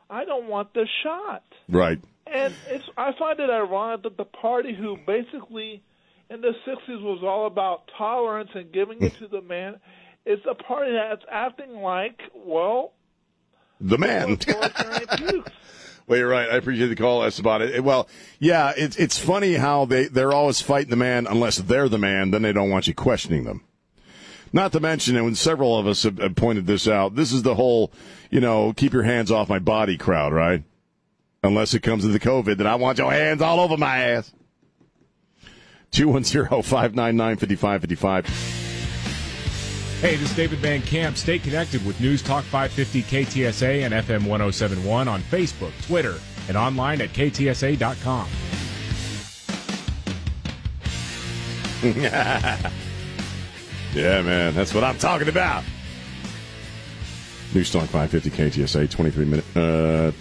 I 0.09 0.25
don't 0.25 0.47
want 0.47 0.73
the 0.73 0.87
shot. 1.03 1.43
Right. 1.67 1.99
And 2.27 2.53
it's 2.69 2.85
I 2.95 3.11
find 3.19 3.39
it 3.39 3.49
ironic 3.49 4.03
that 4.03 4.17
the 4.17 4.25
party 4.25 4.73
who 4.73 4.97
basically 5.05 5.81
in 6.31 6.39
the 6.39 6.53
60s 6.65 7.01
was 7.01 7.21
all 7.23 7.45
about 7.45 7.89
tolerance 7.97 8.49
and 8.55 8.71
giving 8.71 9.01
it 9.01 9.17
to 9.19 9.27
the 9.27 9.41
man. 9.41 9.79
It's 10.25 10.45
a 10.49 10.55
party 10.55 10.93
that's 10.93 11.23
acting 11.29 11.81
like, 11.81 12.19
well, 12.33 12.93
the 13.81 13.97
man. 13.97 14.37
Well, 16.07 16.17
you're 16.19 16.29
right. 16.29 16.49
I 16.49 16.55
appreciate 16.55 16.87
the 16.87 16.95
call, 16.95 17.23
Esteban. 17.23 17.63
It, 17.63 17.83
well, 17.83 18.07
yeah, 18.39 18.73
it's 18.77 18.95
it's 18.97 19.17
funny 19.17 19.55
how 19.55 19.85
they 19.85 20.07
they're 20.07 20.31
always 20.31 20.61
fighting 20.61 20.91
the 20.91 20.95
man 20.95 21.25
unless 21.27 21.57
they're 21.57 21.89
the 21.89 21.97
man. 21.97 22.31
Then 22.31 22.43
they 22.43 22.53
don't 22.53 22.69
want 22.69 22.87
you 22.87 22.93
questioning 22.93 23.43
them. 23.43 23.63
Not 24.53 24.71
to 24.73 24.79
mention, 24.79 25.15
and 25.15 25.25
when 25.25 25.35
several 25.35 25.77
of 25.77 25.87
us 25.87 26.03
have, 26.03 26.19
have 26.19 26.35
pointed 26.35 26.67
this 26.67 26.87
out, 26.87 27.15
this 27.15 27.31
is 27.31 27.41
the 27.41 27.55
whole, 27.55 27.91
you 28.29 28.41
know, 28.41 28.73
keep 28.73 28.93
your 28.93 29.03
hands 29.03 29.31
off 29.31 29.49
my 29.49 29.59
body 29.59 29.97
crowd, 29.97 30.33
right? 30.33 30.63
Unless 31.41 31.73
it 31.73 31.79
comes 31.81 32.03
to 32.03 32.09
the 32.09 32.19
COVID, 32.19 32.57
then 32.57 32.67
I 32.67 32.75
want 32.75 32.99
your 32.99 33.11
hands 33.11 33.41
all 33.41 33.61
over 33.61 33.77
my 33.77 33.99
ass. 33.99 34.31
210-599-5555. 35.91 38.25
Hey, 40.01 40.15
this 40.15 40.31
is 40.31 40.35
David 40.35 40.57
Van 40.59 40.81
Camp. 40.81 41.15
Stay 41.15 41.37
connected 41.37 41.85
with 41.85 41.99
News 42.01 42.23
Talk 42.23 42.43
550 42.45 43.03
KTSA 43.03 43.85
and 43.85 43.93
FM 43.93 44.25
1071 44.25 45.07
on 45.07 45.21
Facebook, 45.21 45.71
Twitter, 45.85 46.19
and 46.47 46.57
online 46.57 47.01
at 47.01 47.09
ktsa.com. 47.09 48.27
Yeah, 53.93 54.21
man, 54.21 54.53
that's 54.53 54.73
what 54.73 54.85
I'm 54.85 54.97
talking 54.97 55.27
about. 55.27 55.65
News 57.53 57.69
Talk 57.69 57.89
550 57.89 58.29
KTSA, 58.61 58.89
23 58.89 59.25
minute. 59.25 59.43
Uh, 59.53 60.13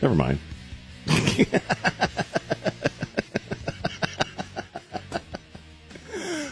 never 0.00 0.14
mind. 0.14 0.38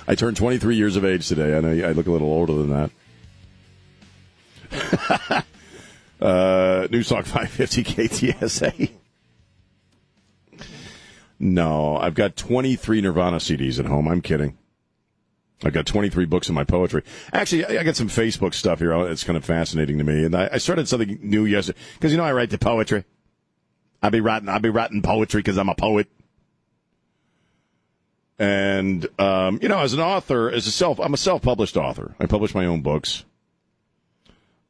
I 0.09 0.15
turned 0.15 0.39
23 0.39 0.75
years 0.75 0.97
of 0.97 1.05
age 1.05 1.29
today. 1.29 1.55
I 1.55 1.61
know 1.61 1.87
I 1.87 1.93
look 1.93 2.07
a 2.07 2.11
little 2.11 2.33
older 2.33 2.55
than 2.55 2.91
that. 4.71 5.45
uh, 6.21 6.89
News 6.91 7.11
Talk 7.11 7.27
550 7.27 7.85
KTSA. 7.85 8.91
No, 11.39 11.99
I've 11.99 12.15
got 12.15 12.37
23 12.37 13.03
Nirvana 13.03 13.37
CDs 13.37 13.79
at 13.79 13.85
home. 13.85 14.09
I'm 14.09 14.23
kidding. 14.23 14.57
I've 15.63 15.75
got 15.75 15.85
23 15.85 16.25
books 16.25 16.49
in 16.49 16.55
my 16.55 16.65
poetry. 16.65 17.03
Actually, 17.31 17.67
I 17.67 17.83
got 17.83 17.97
some 17.97 18.09
Facebook 18.09 18.55
stuff 18.55 18.79
here. 18.79 18.93
It's 19.09 19.25
kind 19.25 19.37
of 19.37 19.45
fascinating 19.45 19.99
to 19.99 20.05
me. 20.05 20.25
And 20.25 20.35
I, 20.35 20.57
started 20.57 20.89
something 20.89 21.19
new 21.21 21.45
yesterday 21.45 21.79
because, 21.95 22.13
you 22.13 22.17
know, 22.17 22.25
I 22.25 22.33
write 22.33 22.49
the 22.49 22.59
poetry. 22.59 23.05
I'll 24.03 24.11
be 24.11 24.21
writing, 24.21 24.49
I'll 24.49 24.59
be 24.59 24.71
writing 24.71 25.03
poetry 25.03 25.41
because 25.41 25.59
I'm 25.59 25.69
a 25.69 25.75
poet. 25.75 26.09
And, 28.39 29.07
um, 29.19 29.59
you 29.61 29.69
know, 29.69 29.81
as 29.81 29.95
an 29.95 30.01
author, 30.01 30.51
as 30.51 30.67
a 30.67 30.71
self, 30.71 31.01
I'm 31.01 31.15
a 31.15 31.19
self-published 31.19 31.77
author. 31.77 32.15
I 32.21 32.27
publish 32.27 32.55
my 32.55 32.67
own 32.67 32.83
books. 32.83 33.25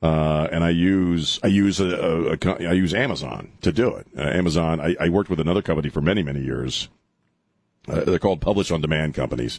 Uh, 0.01 0.47
and 0.53 0.63
I 0.63 0.71
use, 0.71 1.41
I 1.43 1.49
use 1.49 1.81
a, 1.81 1.87
a, 1.87 2.33
a, 2.33 2.69
I 2.69 2.73
use 2.73 2.95
Amazon 2.95 3.51
to 3.63 3.73
do 3.73 3.95
it. 3.97 4.07
Uh, 4.17 4.23
Amazon, 4.23 4.81
I, 4.81 4.95
I, 5.01 5.09
worked 5.09 5.29
with 5.29 5.41
another 5.41 5.61
company 5.61 5.89
for 5.89 6.01
many, 6.01 6.23
many 6.23 6.41
years. 6.41 6.89
Uh, 7.89 8.05
they're 8.05 8.21
called 8.21 8.41
publish 8.41 8.71
on 8.71 8.81
demand 8.81 9.15
companies 9.15 9.59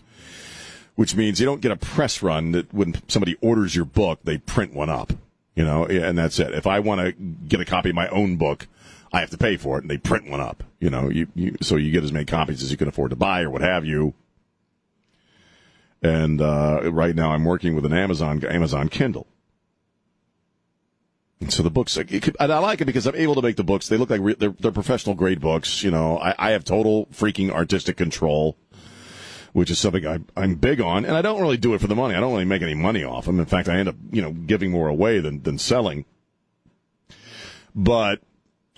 which 1.00 1.16
means 1.16 1.39
you 1.39 1.46
don't 1.46 1.62
get 1.62 1.72
a 1.72 1.78
press 1.78 2.22
run 2.22 2.51
that 2.51 2.74
when 2.74 2.94
somebody 3.08 3.38
orders 3.39 3.74
your 3.74 3.86
book, 3.86 4.20
they 4.25 4.38
print 4.38 4.74
one 4.74 4.89
up, 4.89 5.13
you 5.56 5.63
know, 5.63 5.86
and 5.86 6.18
that's 6.18 6.39
it. 6.39 6.54
If 6.54 6.68
I 6.68 6.82
want 6.82 7.00
to 7.00 7.13
get 7.13 7.62
a 7.62 7.63
copy 7.63 7.88
of 7.92 7.96
my 7.96 8.10
own 8.10 8.36
book, 8.36 8.68
I 9.12 9.22
have 9.22 9.30
to 9.32 9.38
pay 9.38 9.58
for 9.58 9.78
it, 9.78 9.82
and 9.82 9.89
they 9.89 9.98
print 9.98 10.30
one 10.30 10.39
up, 10.39 10.63
you 10.80 10.89
know, 10.89 11.10
you, 11.10 11.28
you 11.34 11.58
so 11.62 11.75
you 11.75 11.92
get 11.92 12.04
as 12.04 12.12
many 12.12 12.25
copies 12.25 12.62
as 12.62 12.72
you 12.72 12.78
can 12.78 12.88
afford 12.88 13.10
to 13.10 13.16
buy 13.16 13.42
or 13.42 13.50
what 13.50 13.62
have 13.62 13.86
you. 13.86 14.13
And 16.01 16.42
uh, 16.42 16.92
right 16.92 17.16
now, 17.16 17.32
I'm 17.32 17.44
working 17.44 17.75
with 17.75 17.86
an 17.86 17.94
Amazon 17.94 18.44
Amazon 18.46 18.89
Kindle. 18.89 19.28
And 21.42 21.54
so 21.54 21.63
the 21.63 21.72
books, 21.72 21.98
could, 21.98 22.36
I 22.38 22.46
like 22.46 22.82
it 22.82 22.86
because 22.86 23.08
I'm 23.08 23.16
able 23.16 23.36
to 23.36 23.42
make 23.42 23.56
the 23.56 23.63
books. 23.63 23.88
They 23.88 23.96
look 23.96 24.10
like 24.10 24.20
re- 24.22 24.36
they're, 24.38 24.54
they're 24.60 24.74
professional 24.74 25.16
grade 25.16 25.39
books. 25.39 25.84
You 25.84 25.92
know, 25.92 26.18
I, 26.18 26.36
I 26.38 26.51
have 26.51 26.66
total 26.66 27.06
freaking 27.08 27.50
artistic 27.50 27.96
control 27.96 28.58
which 29.54 29.72
is 29.72 29.80
something 29.80 30.06
I, 30.06 30.20
I'm 30.38 30.56
big 30.56 30.82
on. 30.82 31.06
And 31.06 31.16
I 31.16 31.22
don't 31.22 31.42
really 31.42 31.58
do 31.58 31.74
it 31.74 31.82
for 31.82 31.88
the 31.88 31.96
money. 31.96 32.16
I 32.16 32.20
don't 32.20 32.32
really 32.32 32.46
make 32.46 32.62
any 32.62 32.75
money 32.75 33.04
off 33.04 33.25
them. 33.25 33.39
In 33.39 33.46
fact, 33.46 33.68
I 33.68 33.78
end 33.78 33.89
up, 33.89 33.96
you 34.12 34.22
know, 34.22 34.32
giving 34.32 34.72
more 34.72 34.88
away 34.88 35.20
than, 35.20 35.42
than 35.44 35.58
selling. 35.58 36.06
But 37.75 38.22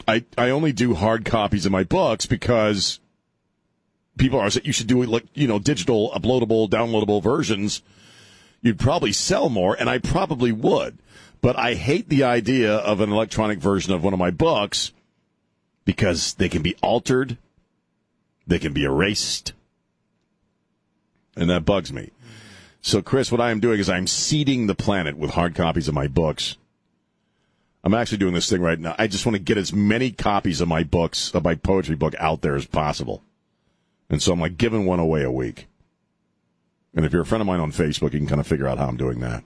I, 0.08 0.26
I 0.38 0.50
only 0.50 0.72
do 0.72 0.94
hard 0.94 1.26
copies 1.26 1.66
of 1.66 1.72
my 1.72 1.84
books 1.84 2.26
because 2.26 3.00
people 4.18 4.40
are 4.40 4.50
saying 4.50 4.66
you 4.66 4.74
should 4.74 4.88
do 4.88 5.04
like, 5.04 5.26
you 5.34 5.48
know, 5.48 5.60
digital, 5.60 6.12
uploadable, 6.12 6.70
downloadable 6.70 7.22
versions. 7.22 7.82
You'd 8.62 8.80
probably 8.80 9.12
sell 9.12 9.50
more, 9.50 9.76
and 9.80 9.90
I 9.90 9.98
probably 9.98 10.52
would. 10.52 10.98
But 11.42 11.58
I 11.58 11.74
hate 11.74 12.10
the 12.10 12.24
idea 12.24 12.76
of 12.76 13.02
an 13.02 13.12
electronic 13.12 13.60
version 13.60 13.94
of 13.94 14.04
one 14.04 14.14
of 14.14 14.20
my 14.20 14.30
books 14.30 14.92
because 15.86 16.36
they 16.36 16.48
can 16.48 16.62
be 16.62 16.76
altered, 16.84 17.38
they 18.46 18.60
can 18.60 18.74
be 18.74 18.84
erased, 18.84 19.54
and 21.36 21.50
that 21.50 21.66
bugs 21.66 21.92
me. 21.92 22.12
So, 22.82 23.02
Chris, 23.02 23.32
what 23.32 23.42
I 23.42 23.52
am 23.52 23.60
doing 23.60 23.80
is 23.80 23.90
I'm 23.90 24.08
seeding 24.08 24.68
the 24.68 24.76
planet 24.76 25.18
with 25.18 25.32
hard 25.32 25.56
copies 25.56 25.88
of 25.88 25.94
my 25.94 26.08
books. 26.08 26.58
I'm 27.84 27.94
actually 27.94 28.20
doing 28.20 28.34
this 28.34 28.50
thing 28.50 28.62
right 28.62 28.80
now. 28.80 28.96
I 28.98 29.08
just 29.08 29.26
want 29.26 29.36
to 29.36 29.42
get 29.42 29.58
as 29.58 29.74
many 29.74 30.12
copies 30.12 30.62
of 30.62 30.68
my 30.68 30.84
books, 30.84 31.34
of 31.34 31.44
my 31.44 31.56
poetry 31.56 31.96
book 31.96 32.14
out 32.20 32.42
there 32.42 32.56
as 32.56 32.66
possible. 32.66 33.24
And 34.10 34.22
so 34.22 34.34
I'm 34.34 34.40
like 34.40 34.58
giving 34.58 34.86
one 34.86 35.00
away 35.00 35.24
a 35.24 35.32
week. 35.32 35.68
And 36.94 37.06
if 37.06 37.14
you're 37.14 37.24
a 37.24 37.26
friend 37.26 37.42
of 37.42 37.48
mine 37.48 37.60
on 37.60 37.72
Facebook, 37.72 38.14
you 38.14 38.20
can 38.20 38.28
kind 38.28 38.42
of 38.42 38.48
figure 38.48 38.68
out 38.68 38.78
how 38.78 38.88
I'm 38.88 38.98
doing 38.98 39.22
that. 39.22 39.44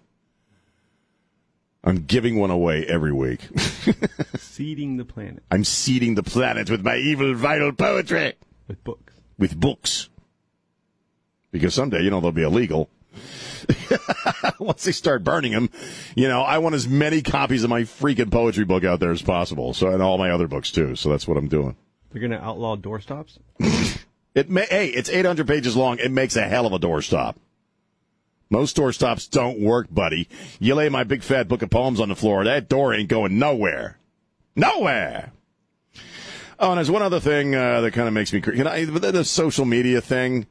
I'm 1.84 2.06
giving 2.06 2.40
one 2.40 2.50
away 2.50 2.86
every 2.86 3.14
week. 3.14 3.42
seeding 4.38 4.98
the 4.98 5.06
planet. 5.06 5.44
I'm 5.52 5.64
seeding 5.64 6.16
the 6.16 6.24
planet 6.24 6.70
with 6.70 6.84
my 6.84 6.98
evil 6.98 7.36
vital 7.36 7.72
poetry. 7.72 8.34
With 8.68 8.84
books. 8.84 9.14
With 9.38 9.60
books 9.60 10.10
because 11.56 11.74
someday, 11.74 12.02
you 12.02 12.10
know, 12.10 12.20
they'll 12.20 12.34
be 12.34 12.44
illegal. 12.44 12.90
Once 14.60 14.84
they 14.84 14.92
start 14.92 15.24
burning 15.24 15.52
them, 15.52 15.70
you 16.16 16.28
know, 16.28 16.42
I 16.42 16.58
want 16.58 16.76
as 16.76 16.88
many 16.88 17.22
copies 17.22 17.64
of 17.64 17.70
my 17.70 17.82
freaking 17.82 18.32
poetry 18.32 18.66
book 18.66 18.84
out 18.84 19.00
there 19.00 19.12
as 19.12 19.22
possible. 19.22 19.74
So, 19.74 19.90
and 19.90 20.02
all 20.02 20.18
my 20.18 20.32
other 20.32 20.48
books 20.48 20.72
too. 20.72 20.96
So 20.96 21.10
that's 21.10 21.28
what 21.28 21.38
I'm 21.38 21.48
doing. 21.48 21.76
They're 22.12 22.22
going 22.22 22.32
to 22.32 22.44
outlaw 22.44 22.78
doorstops? 22.78 23.40
it 24.36 24.50
may, 24.50 24.66
hey, 24.66 24.88
it's 24.88 25.10
800 25.10 25.48
pages 25.48 25.76
long. 25.76 26.00
It 26.00 26.12
makes 26.12 26.36
a 26.36 26.44
hell 26.48 26.66
of 26.66 26.74
a 26.74 26.80
doorstop. 26.80 27.36
Most 28.50 28.78
doorstops 28.78 29.30
don't 29.30 29.60
work, 29.60 29.88
buddy. 29.92 30.30
You 30.60 30.76
lay 30.76 30.88
my 30.90 31.04
big 31.04 31.24
fat 31.24 31.48
book 31.48 31.62
of 31.62 31.70
poems 31.70 32.00
on 32.00 32.10
the 32.10 32.16
floor, 32.16 32.44
that 32.44 32.70
door 32.70 32.94
ain't 32.94 33.10
going 33.10 33.40
nowhere. 33.40 33.98
Nowhere! 34.56 35.32
Oh, 36.58 36.70
and 36.70 36.78
there's 36.78 36.92
one 36.92 37.02
other 37.02 37.20
thing 37.20 37.54
uh, 37.54 37.82
that 37.82 37.92
kind 37.92 38.08
of 38.08 38.14
makes 38.14 38.32
me 38.32 38.40
crazy. 38.40 38.60
You 38.60 38.64
know, 38.64 38.86
the, 38.86 39.12
the 39.12 39.26
social 39.26 39.66
media 39.66 40.00
thing. 40.00 40.48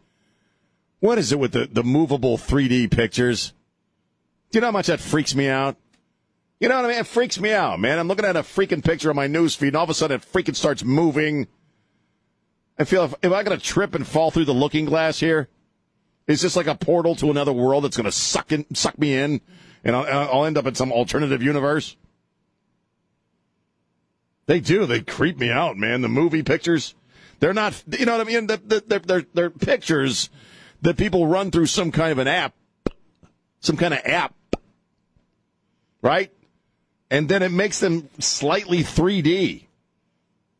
What 1.01 1.19
is 1.19 1.33
it 1.33 1.39
with 1.39 1.53
the, 1.53 1.69
the 1.71 1.85
movable 1.85 2.39
3D 2.39 2.91
pictures? 2.91 3.53
Do 4.51 4.59
you 4.59 4.61
know 4.61 4.69
how 4.69 4.73
much 4.73 4.87
that 4.87 5.01
freaks 5.01 5.35
me 5.35 5.49
out? 5.49 5.77
You 6.61 6.69
know 6.69 6.77
what 6.77 6.87
I 6.87 6.89
mean? 6.89 6.99
It 6.99 7.07
freaks 7.07 7.39
me 7.39 7.53
out, 7.53 7.81
man. 7.81 7.99
I'm 7.99 8.09
looking 8.09 8.25
at 8.25 8.37
a 8.37 8.43
freaking 8.43 8.83
picture 8.83 9.11
on 9.11 9.17
my 9.17 9.27
news 9.27 9.55
feed, 9.55 9.69
and 9.69 9.77
all 9.77 9.85
of 9.85 9.91
a 9.91 9.95
sudden 9.95 10.17
it 10.17 10.23
freaking 10.23 10.57
starts 10.57 10.85
moving. 10.85 11.47
I 12.79 12.85
feel 12.85 13.05
if, 13.05 13.15
if 13.23 13.33
I 13.33 13.43
got 13.43 13.51
to 13.51 13.59
trip 13.59 13.95
and 13.95 14.07
fall 14.07 14.31
through 14.31 14.47
the 14.47 14.55
looking 14.55 14.85
glass 14.85 15.21
here, 15.21 15.49
is 16.27 16.41
this 16.41 16.57
like 16.57 16.67
a 16.67 16.75
portal 16.75 17.15
to 17.17 17.31
another 17.31 17.53
world 17.53 17.85
that's 17.85 17.97
going 17.97 18.05
to 18.05 18.13
suck 18.13 18.53
in, 18.53 18.65
suck 18.75 18.99
me 18.99 19.17
in, 19.17 19.41
and 19.85 19.95
I'll, 19.95 20.07
I'll 20.07 20.45
end 20.47 20.57
up 20.57 20.67
in 20.67 20.75
some 20.75 20.91
alternative 20.91 21.43
universe? 21.43 21.97
They 24.47 24.61
do. 24.61 24.87
They 24.87 25.01
creep 25.01 25.39
me 25.39 25.51
out, 25.51 25.77
man. 25.77 26.03
The 26.03 26.09
movie 26.09 26.43
pictures, 26.43 26.95
they're 27.41 27.55
not. 27.55 27.83
You 27.99 28.07
know 28.07 28.17
what 28.17 28.27
I 28.27 28.31
mean? 28.31 28.47
They're, 28.47 28.81
they're, 28.81 29.27
they're 29.35 29.51
pictures 29.51 30.31
that 30.85 30.99
people 30.99 31.26
run 31.26 31.50
through 31.50 31.67
some 31.67 31.91
kind 31.91 32.12
of 32.12 32.19
an 32.19 32.29
app, 32.29 32.55
some 33.61 33.76
kind 33.76 33.95
of 33.95 34.00
app, 34.05 34.35
right? 36.03 36.31
And 37.11 37.29
then 37.29 37.43
it 37.43 37.50
makes 37.50 37.81
them 37.81 38.09
slightly 38.19 38.81
3D. 38.81 39.64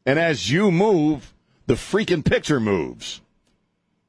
And 0.07 0.19
as 0.19 0.51
you 0.51 0.71
move, 0.71 1.35
the 1.67 1.75
freaking 1.75 2.25
picture 2.25 2.59
moves. 2.59 3.21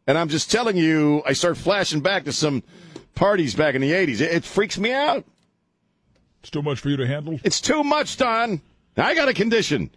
And 0.08 0.18
I'm 0.18 0.30
just 0.30 0.50
telling 0.50 0.78
you, 0.78 1.22
I 1.26 1.34
start 1.34 1.58
flashing 1.58 2.00
back 2.00 2.24
to 2.26 2.32
some 2.32 2.64
parties 3.14 3.54
back 3.54 3.76
in 3.76 3.82
the 3.82 3.92
80s. 3.92 4.22
It, 4.22 4.32
it 4.32 4.44
freaks 4.46 4.78
me 4.78 4.94
out. 4.94 5.26
It's 6.42 6.50
too 6.50 6.62
much 6.62 6.80
for 6.80 6.90
you 6.90 6.98
to 6.98 7.08
handle? 7.08 7.40
It's 7.44 7.60
too 7.60 7.84
much, 7.84 8.16
Don. 8.16 8.62
I 8.96 9.16
got 9.16 9.28
a 9.28 9.34
condition. 9.34 9.90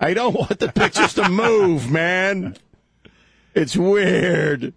I 0.00 0.14
don't 0.14 0.34
want 0.38 0.60
the 0.60 0.68
pictures 0.68 1.12
to 1.14 1.28
move, 1.28 1.90
man. 1.90 2.56
It's 3.54 3.76
weird. 3.76 4.72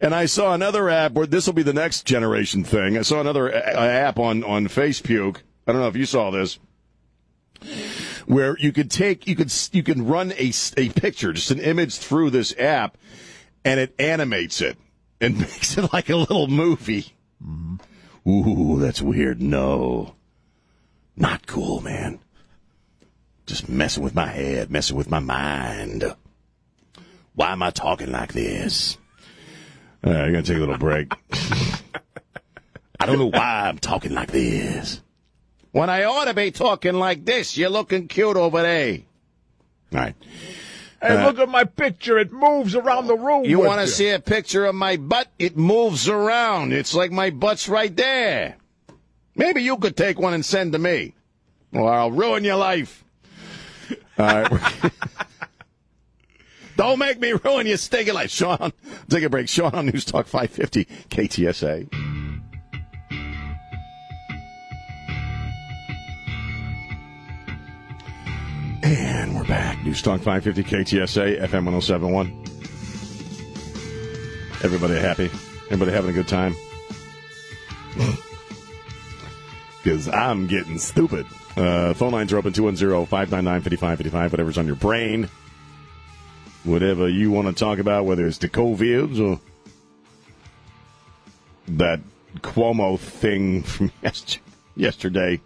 And 0.00 0.14
I 0.14 0.26
saw 0.26 0.52
another 0.52 0.90
app 0.90 1.12
where 1.12 1.26
this 1.26 1.46
will 1.46 1.54
be 1.54 1.62
the 1.62 1.72
next 1.72 2.04
generation 2.04 2.64
thing. 2.64 2.98
I 2.98 3.02
saw 3.02 3.20
another 3.20 3.52
app 3.54 4.18
on 4.18 4.44
on 4.44 4.66
FacePuke. 4.66 5.38
I 5.66 5.72
don't 5.72 5.80
know 5.80 5.88
if 5.88 5.96
you 5.96 6.06
saw 6.06 6.30
this, 6.30 6.58
where 8.26 8.56
you 8.58 8.72
could 8.72 8.90
take 8.90 9.26
you 9.26 9.34
could 9.34 9.52
you 9.72 9.82
can 9.82 10.06
run 10.06 10.32
a 10.32 10.52
a 10.76 10.90
picture, 10.90 11.32
just 11.32 11.50
an 11.50 11.60
image 11.60 11.96
through 11.98 12.30
this 12.30 12.54
app, 12.58 12.98
and 13.64 13.80
it 13.80 13.94
animates 13.98 14.60
it 14.60 14.76
and 15.20 15.38
makes 15.40 15.78
it 15.78 15.92
like 15.92 16.10
a 16.10 16.16
little 16.16 16.46
movie. 16.46 17.14
Mm-hmm. 17.44 17.76
Ooh, 18.28 18.78
that's 18.80 19.00
weird. 19.00 19.40
No, 19.40 20.14
not 21.16 21.46
cool, 21.46 21.80
man. 21.80 22.18
just 23.46 23.68
messing 23.68 24.02
with 24.02 24.14
my 24.14 24.26
head, 24.26 24.70
messing 24.70 24.96
with 24.96 25.10
my 25.10 25.20
mind. 25.20 26.04
Why 27.34 27.52
am 27.52 27.62
I 27.62 27.70
talking 27.70 28.10
like 28.12 28.32
this? 28.32 28.98
All 30.06 30.12
right, 30.12 30.22
I'm 30.22 30.32
going 30.32 30.44
to 30.44 30.52
take 30.52 30.58
a 30.58 30.60
little 30.60 30.78
break. 30.78 31.12
I 33.00 33.06
don't 33.06 33.18
know 33.18 33.26
why 33.26 33.66
I'm 33.66 33.78
talking 33.78 34.14
like 34.14 34.30
this. 34.30 35.02
When 35.72 35.90
I 35.90 36.04
ought 36.04 36.26
to 36.26 36.34
be 36.34 36.52
talking 36.52 36.94
like 36.94 37.24
this, 37.24 37.56
you're 37.56 37.70
looking 37.70 38.06
cute 38.06 38.36
over 38.36 38.62
there. 38.62 39.00
All 39.92 39.98
right. 39.98 40.14
Hey, 41.02 41.16
uh, 41.16 41.26
look 41.26 41.40
at 41.40 41.48
my 41.48 41.64
picture. 41.64 42.18
It 42.18 42.32
moves 42.32 42.76
around 42.76 43.08
the 43.08 43.16
room. 43.16 43.46
You 43.46 43.58
want 43.58 43.80
to 43.80 43.88
see 43.88 44.10
a 44.10 44.20
picture 44.20 44.66
of 44.66 44.76
my 44.76 44.96
butt? 44.96 45.26
It 45.40 45.56
moves 45.56 46.08
around. 46.08 46.72
It's 46.72 46.94
like 46.94 47.10
my 47.10 47.30
butt's 47.30 47.68
right 47.68 47.94
there. 47.94 48.58
Maybe 49.34 49.62
you 49.62 49.76
could 49.76 49.96
take 49.96 50.20
one 50.20 50.34
and 50.34 50.44
send 50.44 50.72
to 50.74 50.78
me, 50.78 51.14
or 51.72 51.92
I'll 51.92 52.12
ruin 52.12 52.44
your 52.44 52.56
life. 52.56 53.04
All 54.16 54.26
right. 54.42 54.72
Don't 56.76 56.98
make 56.98 57.18
me 57.18 57.32
ruin 57.32 57.66
your 57.66 57.78
stinking 57.78 58.14
life, 58.14 58.30
Sean. 58.30 58.72
Take 59.08 59.24
a 59.24 59.30
break. 59.30 59.48
Sean 59.48 59.74
on 59.74 59.86
News 59.86 60.04
Talk 60.04 60.26
550 60.26 60.84
KTSA. 61.08 61.88
And 68.82 69.34
we're 69.34 69.44
back. 69.44 69.82
News 69.84 70.02
Talk 70.02 70.20
550 70.20 70.62
KTSA, 70.64 71.40
FM 71.40 71.64
1071. 71.64 72.44
Everybody 74.62 74.94
happy? 74.94 75.30
Everybody 75.66 75.92
having 75.92 76.10
a 76.10 76.14
good 76.14 76.28
time? 76.28 76.54
Because 79.82 80.08
I'm 80.08 80.48
getting 80.48 80.80
stupid. 80.80 81.26
Uh, 81.56 81.94
phone 81.94 82.10
lines 82.10 82.32
are 82.32 82.38
open 82.38 82.52
210 82.52 83.06
599 83.06 83.60
5555, 83.60 84.32
whatever's 84.32 84.58
on 84.58 84.66
your 84.66 84.74
brain. 84.74 85.28
Whatever 86.66 87.08
you 87.08 87.30
want 87.30 87.46
to 87.46 87.52
talk 87.52 87.78
about, 87.78 88.04
whether 88.06 88.26
it's 88.26 88.38
the 88.38 88.48
COVIDs 88.48 89.20
or 89.20 89.40
that 91.68 92.00
Cuomo 92.38 92.98
thing 92.98 93.62
from 93.62 93.92
yesterday. 94.76 95.40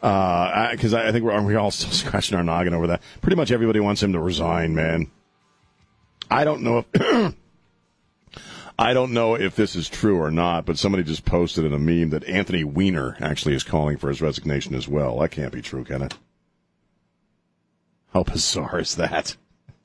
Uh, 0.00 0.70
because 0.70 0.94
I, 0.94 1.08
I 1.08 1.12
think 1.12 1.24
we're, 1.24 1.42
we 1.42 1.56
all 1.56 1.72
still 1.72 1.90
scratching 2.06 2.36
our 2.36 2.44
noggin 2.44 2.74
over 2.74 2.86
that? 2.88 3.02
Pretty 3.20 3.36
much 3.36 3.50
everybody 3.50 3.80
wants 3.80 4.02
him 4.02 4.12
to 4.12 4.20
resign, 4.20 4.74
man. 4.74 5.10
I 6.30 6.44
don't 6.44 6.62
know 6.62 6.84
if 6.92 7.34
I 8.78 8.94
don't 8.94 9.12
know 9.12 9.34
if 9.34 9.56
this 9.56 9.74
is 9.74 9.88
true 9.88 10.18
or 10.18 10.30
not, 10.30 10.64
but 10.64 10.78
somebody 10.78 11.02
just 11.02 11.24
posted 11.24 11.64
in 11.64 11.72
a 11.72 11.78
meme 11.78 12.10
that 12.10 12.22
Anthony 12.28 12.62
Weiner 12.62 13.16
actually 13.20 13.56
is 13.56 13.64
calling 13.64 13.96
for 13.96 14.08
his 14.08 14.22
resignation 14.22 14.76
as 14.76 14.86
well. 14.86 15.18
That 15.18 15.32
can't 15.32 15.52
be 15.52 15.62
true, 15.62 15.82
can 15.82 16.02
it? 16.02 16.14
How 18.12 18.22
bizarre 18.22 18.80
is 18.80 18.96
that? 18.96 19.36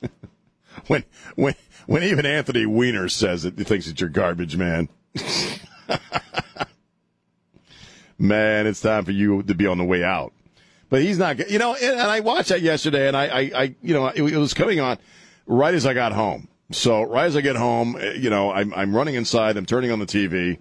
when 0.87 1.03
when 1.35 1.55
when 1.85 2.03
even 2.03 2.25
Anthony 2.25 2.65
Weiner 2.65 3.09
says 3.09 3.45
it, 3.45 3.57
he 3.57 3.63
thinks 3.63 3.87
it's 3.87 3.99
your 3.99 4.09
garbage, 4.09 4.55
man. 4.55 4.89
man, 8.17 8.67
it's 8.67 8.81
time 8.81 9.05
for 9.05 9.11
you 9.11 9.43
to 9.43 9.53
be 9.53 9.67
on 9.67 9.77
the 9.77 9.83
way 9.83 10.03
out. 10.03 10.33
But 10.89 11.01
he's 11.01 11.17
not. 11.17 11.49
You 11.49 11.59
know, 11.59 11.73
and, 11.75 11.99
and 11.99 12.09
I 12.09 12.19
watched 12.21 12.49
that 12.49 12.61
yesterday, 12.61 13.07
and 13.07 13.17
I, 13.17 13.25
I, 13.25 13.51
I 13.55 13.75
you 13.81 13.93
know, 13.93 14.07
it, 14.07 14.21
it 14.21 14.37
was 14.37 14.53
coming 14.53 14.79
on 14.79 14.97
right 15.45 15.73
as 15.73 15.85
I 15.85 15.93
got 15.93 16.13
home. 16.13 16.47
So 16.71 17.03
right 17.03 17.25
as 17.25 17.35
I 17.35 17.41
get 17.41 17.55
home, 17.55 17.97
eh, 17.99 18.13
you 18.13 18.29
know, 18.29 18.51
I'm 18.51 18.73
I'm 18.73 18.95
running 18.95 19.15
inside. 19.15 19.57
I'm 19.57 19.65
turning 19.65 19.91
on 19.91 19.99
the 19.99 20.05
TV. 20.05 20.59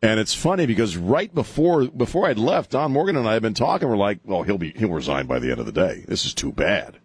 And 0.00 0.20
it's 0.20 0.34
funny 0.34 0.66
because 0.66 0.96
right 0.96 1.34
before 1.34 1.86
before 1.88 2.26
I'd 2.26 2.38
left, 2.38 2.70
Don 2.70 2.92
Morgan 2.92 3.16
and 3.16 3.28
I 3.28 3.32
had 3.32 3.42
been 3.42 3.54
talking. 3.54 3.88
We're 3.88 3.96
like, 3.96 4.20
well, 4.24 4.42
he'll 4.42 4.58
be 4.58 4.70
he'll 4.70 4.90
resign 4.90 5.26
by 5.26 5.40
the 5.40 5.50
end 5.50 5.58
of 5.58 5.66
the 5.66 5.72
day. 5.72 6.04
This 6.06 6.24
is 6.24 6.34
too 6.34 6.52
bad. 6.52 6.98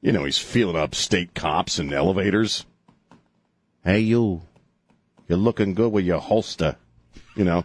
You 0.00 0.12
know, 0.12 0.24
he's 0.24 0.38
feeling 0.38 0.76
up 0.76 0.94
state 0.94 1.34
cops 1.34 1.78
and 1.78 1.92
elevators. 1.92 2.64
Hey, 3.84 4.00
you, 4.00 4.42
you're 5.28 5.38
looking 5.38 5.74
good 5.74 5.92
with 5.92 6.04
your 6.04 6.20
holster. 6.20 6.76
You 7.34 7.44
know, 7.44 7.64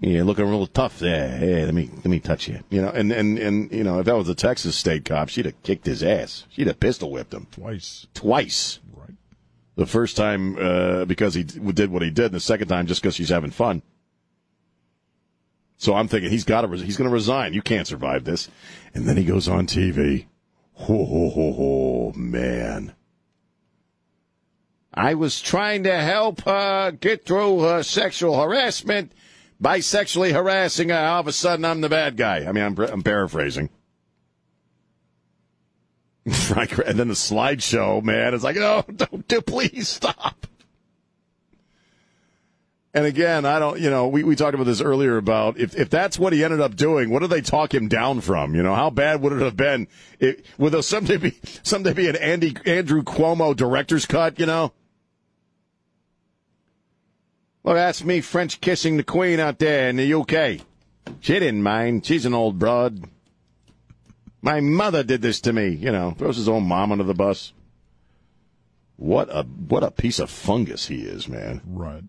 you're 0.00 0.24
looking 0.24 0.48
real 0.48 0.66
tough 0.66 0.98
there. 0.98 1.28
Hey, 1.28 1.64
let 1.64 1.74
me 1.74 1.90
let 1.96 2.06
me 2.06 2.20
touch 2.20 2.48
you. 2.48 2.60
You 2.70 2.82
know, 2.82 2.90
and 2.90 3.10
and 3.10 3.38
and 3.38 3.72
you 3.72 3.82
know, 3.82 3.98
if 4.00 4.06
that 4.06 4.16
was 4.16 4.28
a 4.28 4.34
Texas 4.34 4.76
state 4.76 5.04
cop, 5.04 5.28
she'd 5.28 5.46
have 5.46 5.62
kicked 5.62 5.86
his 5.86 6.02
ass. 6.02 6.44
She'd 6.50 6.68
have 6.68 6.78
pistol 6.78 7.10
whipped 7.10 7.34
him 7.34 7.46
twice. 7.50 8.06
twice. 8.14 8.78
The 9.74 9.86
first 9.86 10.16
time 10.16 10.56
uh, 10.58 11.04
because 11.06 11.34
he 11.34 11.44
did 11.44 11.90
what 11.90 12.02
he 12.02 12.10
did, 12.10 12.26
and 12.26 12.34
the 12.34 12.40
second 12.40 12.68
time 12.68 12.86
just 12.86 13.00
because 13.00 13.14
she's 13.14 13.30
having 13.30 13.50
fun. 13.50 13.82
So 15.82 15.94
I'm 15.94 16.06
thinking 16.06 16.30
he's 16.30 16.44
got 16.44 16.60
to 16.60 16.68
he's 16.76 16.96
going 16.96 17.10
to 17.10 17.14
resign. 17.14 17.54
You 17.54 17.62
can't 17.62 17.88
survive 17.88 18.24
this. 18.24 18.48
And 18.94 19.08
then 19.08 19.16
he 19.16 19.24
goes 19.24 19.48
on 19.48 19.66
TV. 19.66 20.26
Ho 20.74 21.04
ho 21.04 21.30
ho 21.30 21.52
ho 21.52 22.12
man. 22.14 22.94
I 24.94 25.14
was 25.14 25.40
trying 25.40 25.84
to 25.84 25.96
help 25.96 26.42
her 26.42 26.92
get 26.92 27.24
through 27.24 27.62
her 27.62 27.82
sexual 27.82 28.40
harassment 28.40 29.12
by 29.58 29.80
sexually 29.80 30.32
harassing 30.32 30.90
her. 30.90 30.98
All 30.98 31.20
of 31.20 31.26
a 31.26 31.32
sudden, 31.32 31.64
I'm 31.64 31.80
the 31.80 31.88
bad 31.88 32.16
guy. 32.16 32.44
I 32.44 32.52
mean, 32.52 32.64
I'm, 32.64 32.78
I'm 32.78 33.02
paraphrasing. 33.02 33.70
And 36.26 36.98
then 36.98 37.08
the 37.08 37.14
slideshow, 37.14 38.02
man, 38.02 38.34
it's 38.34 38.44
like, 38.44 38.56
oh, 38.56 38.84
don't 38.96 39.26
do, 39.26 39.40
please 39.40 39.88
stop. 39.88 40.46
And 42.94 43.06
again, 43.06 43.46
I 43.46 43.58
don't, 43.58 43.80
you 43.80 43.88
know, 43.88 44.06
we, 44.08 44.22
we 44.22 44.36
talked 44.36 44.54
about 44.54 44.66
this 44.66 44.82
earlier 44.82 45.16
about 45.16 45.58
if, 45.58 45.74
if 45.74 45.88
that's 45.88 46.18
what 46.18 46.34
he 46.34 46.44
ended 46.44 46.60
up 46.60 46.76
doing, 46.76 47.08
what 47.08 47.20
did 47.20 47.30
they 47.30 47.40
talk 47.40 47.72
him 47.72 47.88
down 47.88 48.20
from? 48.20 48.54
You 48.54 48.62
know, 48.62 48.74
how 48.74 48.90
bad 48.90 49.22
would 49.22 49.32
it 49.32 49.40
have 49.40 49.56
been? 49.56 49.88
It, 50.20 50.44
would 50.58 50.72
there 50.72 50.82
someday 50.82 51.16
be, 51.16 51.38
someday 51.62 51.94
be 51.94 52.08
an 52.08 52.16
Andy, 52.16 52.54
Andrew 52.66 53.02
Cuomo 53.02 53.56
director's 53.56 54.04
cut, 54.04 54.38
you 54.38 54.46
know? 54.46 54.72
Well, 57.62 57.76
that's 57.76 58.04
me 58.04 58.20
French 58.20 58.60
kissing 58.60 58.96
the 58.96 59.04
Queen 59.04 59.40
out 59.40 59.58
there 59.58 59.88
in 59.88 59.96
the 59.96 60.14
UK. 60.14 60.66
She 61.20 61.32
didn't 61.32 61.62
mind. 61.62 62.04
She's 62.04 62.26
an 62.26 62.34
old 62.34 62.58
broad. 62.58 63.08
My 64.42 64.60
mother 64.60 65.04
did 65.04 65.22
this 65.22 65.40
to 65.42 65.52
me, 65.52 65.68
you 65.68 65.92
know, 65.92 66.10
throws 66.10 66.36
his 66.36 66.48
own 66.48 66.64
mom 66.64 66.90
under 66.90 67.04
the 67.04 67.14
bus. 67.14 67.52
What 68.96 69.28
a 69.30 69.44
what 69.44 69.84
a 69.84 69.90
piece 69.90 70.18
of 70.18 70.30
fungus 70.30 70.88
he 70.88 71.02
is, 71.02 71.28
man. 71.28 71.62
Right. 71.64 72.02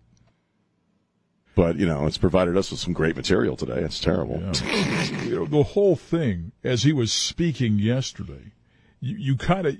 But 1.54 1.76
you 1.76 1.86
know, 1.86 2.06
it's 2.06 2.18
provided 2.18 2.56
us 2.56 2.72
with 2.72 2.80
some 2.80 2.92
great 2.92 3.16
material 3.16 3.56
today. 3.56 3.80
It's 3.80 4.00
terrible. 4.00 4.42
You 5.24 5.36
know, 5.36 5.46
the 5.46 5.62
whole 5.62 5.96
thing, 5.96 6.52
as 6.62 6.82
he 6.82 6.92
was 6.92 7.12
speaking 7.12 7.78
yesterday, 7.78 8.52
you, 9.00 9.16
you 9.16 9.36
kind 9.36 9.66
of, 9.66 9.78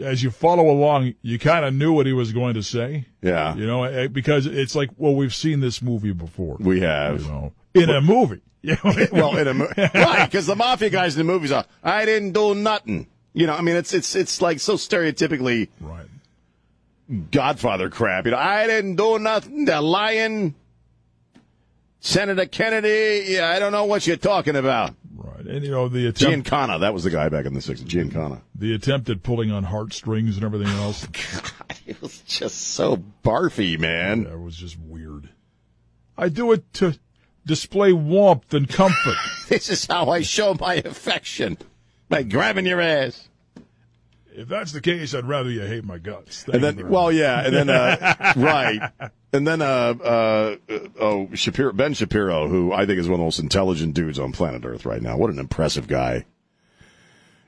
as 0.00 0.22
you 0.22 0.30
follow 0.30 0.70
along, 0.70 1.14
you 1.22 1.38
kind 1.38 1.64
of 1.64 1.74
knew 1.74 1.92
what 1.92 2.06
he 2.06 2.12
was 2.12 2.32
going 2.32 2.54
to 2.54 2.62
say. 2.62 3.06
Yeah, 3.22 3.54
You 3.56 3.66
know, 3.66 3.84
eh, 3.84 4.06
because 4.08 4.46
it's 4.46 4.74
like, 4.74 4.90
well, 4.96 5.14
we've 5.14 5.34
seen 5.34 5.60
this 5.60 5.82
movie 5.82 6.12
before. 6.12 6.56
we 6.60 6.80
have. 6.80 7.22
You 7.22 7.28
know, 7.28 7.52
in 7.74 7.90
a 7.90 8.00
movie. 8.00 8.40
You 8.64 8.76
know, 8.84 8.94
well, 9.12 9.36
in 9.38 9.48
a 9.48 9.54
mo- 9.54 9.72
right, 9.76 10.24
because 10.30 10.46
the 10.46 10.54
mafia 10.54 10.88
guys 10.88 11.16
in 11.18 11.26
the 11.26 11.32
movies 11.32 11.50
are. 11.50 11.64
I 11.82 12.04
didn't 12.04 12.30
do 12.30 12.54
nothing. 12.54 13.08
You 13.34 13.48
know, 13.48 13.54
I 13.54 13.60
mean, 13.60 13.74
it's 13.74 13.92
it's 13.92 14.14
it's 14.14 14.40
like 14.40 14.60
so 14.60 14.74
stereotypically 14.74 15.66
right. 15.80 16.06
Godfather 17.32 17.90
crap. 17.90 18.24
You 18.26 18.30
know, 18.30 18.36
I 18.38 18.68
didn't 18.68 18.94
do 18.94 19.18
nothing. 19.18 19.64
The 19.64 19.80
lying 19.80 20.54
Senator 21.98 22.46
Kennedy. 22.46 23.24
Yeah, 23.32 23.48
I 23.50 23.58
don't 23.58 23.72
know 23.72 23.84
what 23.84 24.06
you're 24.06 24.16
talking 24.16 24.54
about. 24.54 24.94
And, 25.46 25.64
you 25.64 25.70
know, 25.70 25.88
the 25.88 26.06
attempt, 26.06 26.48
Giancana, 26.48 26.80
that 26.80 26.94
was 26.94 27.04
the 27.04 27.10
guy 27.10 27.28
back 27.28 27.46
in 27.46 27.54
the 27.54 27.60
60s. 27.60 27.84
Giancana. 27.84 28.40
the 28.54 28.74
attempt 28.74 29.08
at 29.10 29.22
pulling 29.22 29.50
on 29.50 29.64
heartstrings 29.64 30.36
and 30.36 30.44
everything 30.44 30.68
else, 30.76 31.06
It 31.86 32.00
was 32.00 32.20
just 32.20 32.58
so 32.74 33.02
barfy, 33.24 33.78
man. 33.78 34.24
that 34.24 34.38
was 34.38 34.56
just 34.56 34.78
weird. 34.78 35.28
I 36.16 36.28
do 36.28 36.52
it 36.52 36.72
to 36.74 36.96
display 37.44 37.92
warmth 37.92 38.52
and 38.54 38.68
comfort. 38.68 39.16
This 39.48 39.68
is 39.68 39.86
how 39.86 40.08
I 40.08 40.22
show 40.22 40.54
my 40.54 40.76
affection 40.76 41.58
by 42.08 42.22
grabbing 42.22 42.64
your 42.64 42.80
ass. 42.80 43.28
If 44.34 44.48
that's 44.48 44.72
the 44.72 44.80
case, 44.80 45.14
I'd 45.14 45.26
rather 45.26 45.50
you 45.50 45.62
hate 45.62 45.84
my 45.84 45.98
guts. 45.98 46.44
Thank 46.44 46.54
And 46.54 46.64
then, 46.64 46.88
well, 46.88 47.12
yeah, 47.12 47.44
and 47.44 47.54
then, 47.54 47.70
uh, 47.70 48.32
right. 48.36 48.90
And 49.32 49.46
then, 49.46 49.62
uh, 49.62 49.66
uh, 49.66 50.56
oh, 51.00 51.28
Shapiro, 51.34 51.72
Ben 51.72 51.94
Shapiro, 51.94 52.48
who 52.48 52.72
I 52.72 52.86
think 52.86 52.98
is 52.98 53.08
one 53.08 53.14
of 53.14 53.20
the 53.20 53.24
most 53.24 53.38
intelligent 53.38 53.94
dudes 53.94 54.18
on 54.18 54.32
planet 54.32 54.64
Earth 54.64 54.84
right 54.84 55.02
now. 55.02 55.16
What 55.16 55.30
an 55.30 55.38
impressive 55.38 55.86
guy. 55.86 56.24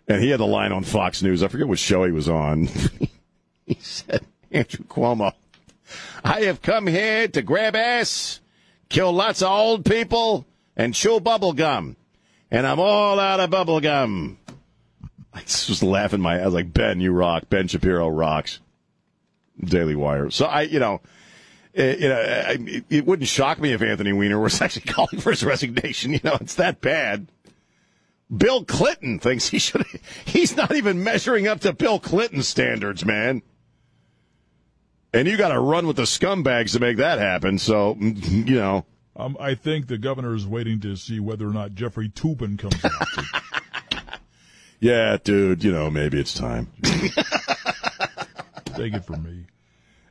And 0.07 0.23
he 0.23 0.31
had 0.31 0.41
a 0.41 0.45
line 0.45 0.73
on 0.73 0.85
Fox 0.85 1.23
News. 1.23 1.43
I 1.43 1.49
forget 1.49 1.67
what 1.67 1.79
show 1.79 2.05
he 2.05 2.13
was 2.13 2.29
on. 2.29 2.69
he 3.67 3.79
said, 3.81 4.25
Andrew 4.51 4.85
Cuomo, 4.85 5.33
I 6.23 6.43
have 6.43 6.63
come 6.63 6.87
here 6.87 7.29
to 7.29 7.43
grab 7.43 7.75
ass, 7.75 8.41
kill 8.89 9.13
lots 9.13 9.43
of 9.43 9.49
old 9.49 9.85
people, 9.85 10.47
and 10.77 10.95
chew 10.95 11.21
bubble 11.21 11.55
gum. 11.55 11.97
And 12.51 12.67
I'm 12.67 12.81
all 12.81 13.19
out 13.19 13.41
of 13.41 13.51
bubble 13.51 13.81
gum. 13.81 14.39
I 15.37 15.41
just 15.41 15.69
was 15.69 15.83
laughing 15.83 16.21
my 16.21 16.41
I 16.41 16.45
was 16.45 16.55
like, 16.55 16.73
Ben, 16.73 17.01
you 17.01 17.13
rock. 17.13 17.49
Ben 17.49 17.69
Shapiro 17.69 18.09
rocks. 18.09 18.61
Daily 19.63 19.97
Wire. 19.97 20.31
So 20.31 20.47
I, 20.47 20.63
you 20.63 20.79
know, 20.79 21.01
it, 21.73 22.01
you 22.01 22.09
know, 22.09 22.21
I, 22.21 22.85
it 22.89 23.05
wouldn't 23.05 23.29
shock 23.29 23.61
me 23.61 23.73
if 23.73 23.83
Anthony 23.83 24.13
Weiner 24.13 24.41
was 24.41 24.61
actually 24.61 24.93
calling 24.93 25.21
for 25.21 25.31
his 25.31 25.45
resignation. 25.45 26.13
You 26.15 26.21
know, 26.23 26.39
it's 26.41 26.55
that 26.55 26.81
bad. 26.81 27.29
Bill 28.35 28.65
Clinton 28.65 29.19
thinks 29.19 29.49
he 29.49 29.59
should. 29.59 29.85
He's 30.25 30.57
not 30.57 30.75
even 30.75 31.05
measuring 31.05 31.47
up 31.47 31.61
to 31.61 31.73
Bill 31.73 31.99
Clinton 31.99 32.43
standards, 32.43 33.05
man. 33.05 33.43
And 35.13 35.29
you 35.29 35.37
got 35.37 35.51
to 35.51 35.61
run 35.61 35.87
with 35.87 35.97
the 35.97 36.03
scumbags 36.03 36.73
to 36.73 36.81
make 36.81 36.97
that 36.97 37.19
happen. 37.19 37.59
So, 37.59 37.97
you 37.99 38.57
know. 38.57 38.87
Um, 39.17 39.37
I 39.39 39.55
think 39.55 39.87
the 39.87 39.99
governor 39.99 40.35
is 40.35 40.47
waiting 40.47 40.81
to 40.81 40.97
see 40.97 41.21
whether 41.21 41.47
or 41.47 41.53
not 41.53 41.75
Jeffrey 41.75 42.09
Toobin 42.09 42.59
comes 42.59 42.85
out. 42.85 43.43
Yeah, 44.85 45.17
dude, 45.25 45.65
you 45.65 45.73
know, 45.73 45.91
maybe 45.91 46.21
it's 46.21 46.35
time. 46.35 46.71
Take 48.75 48.93
it 48.93 49.03
from 49.03 49.23
me. 49.23 49.47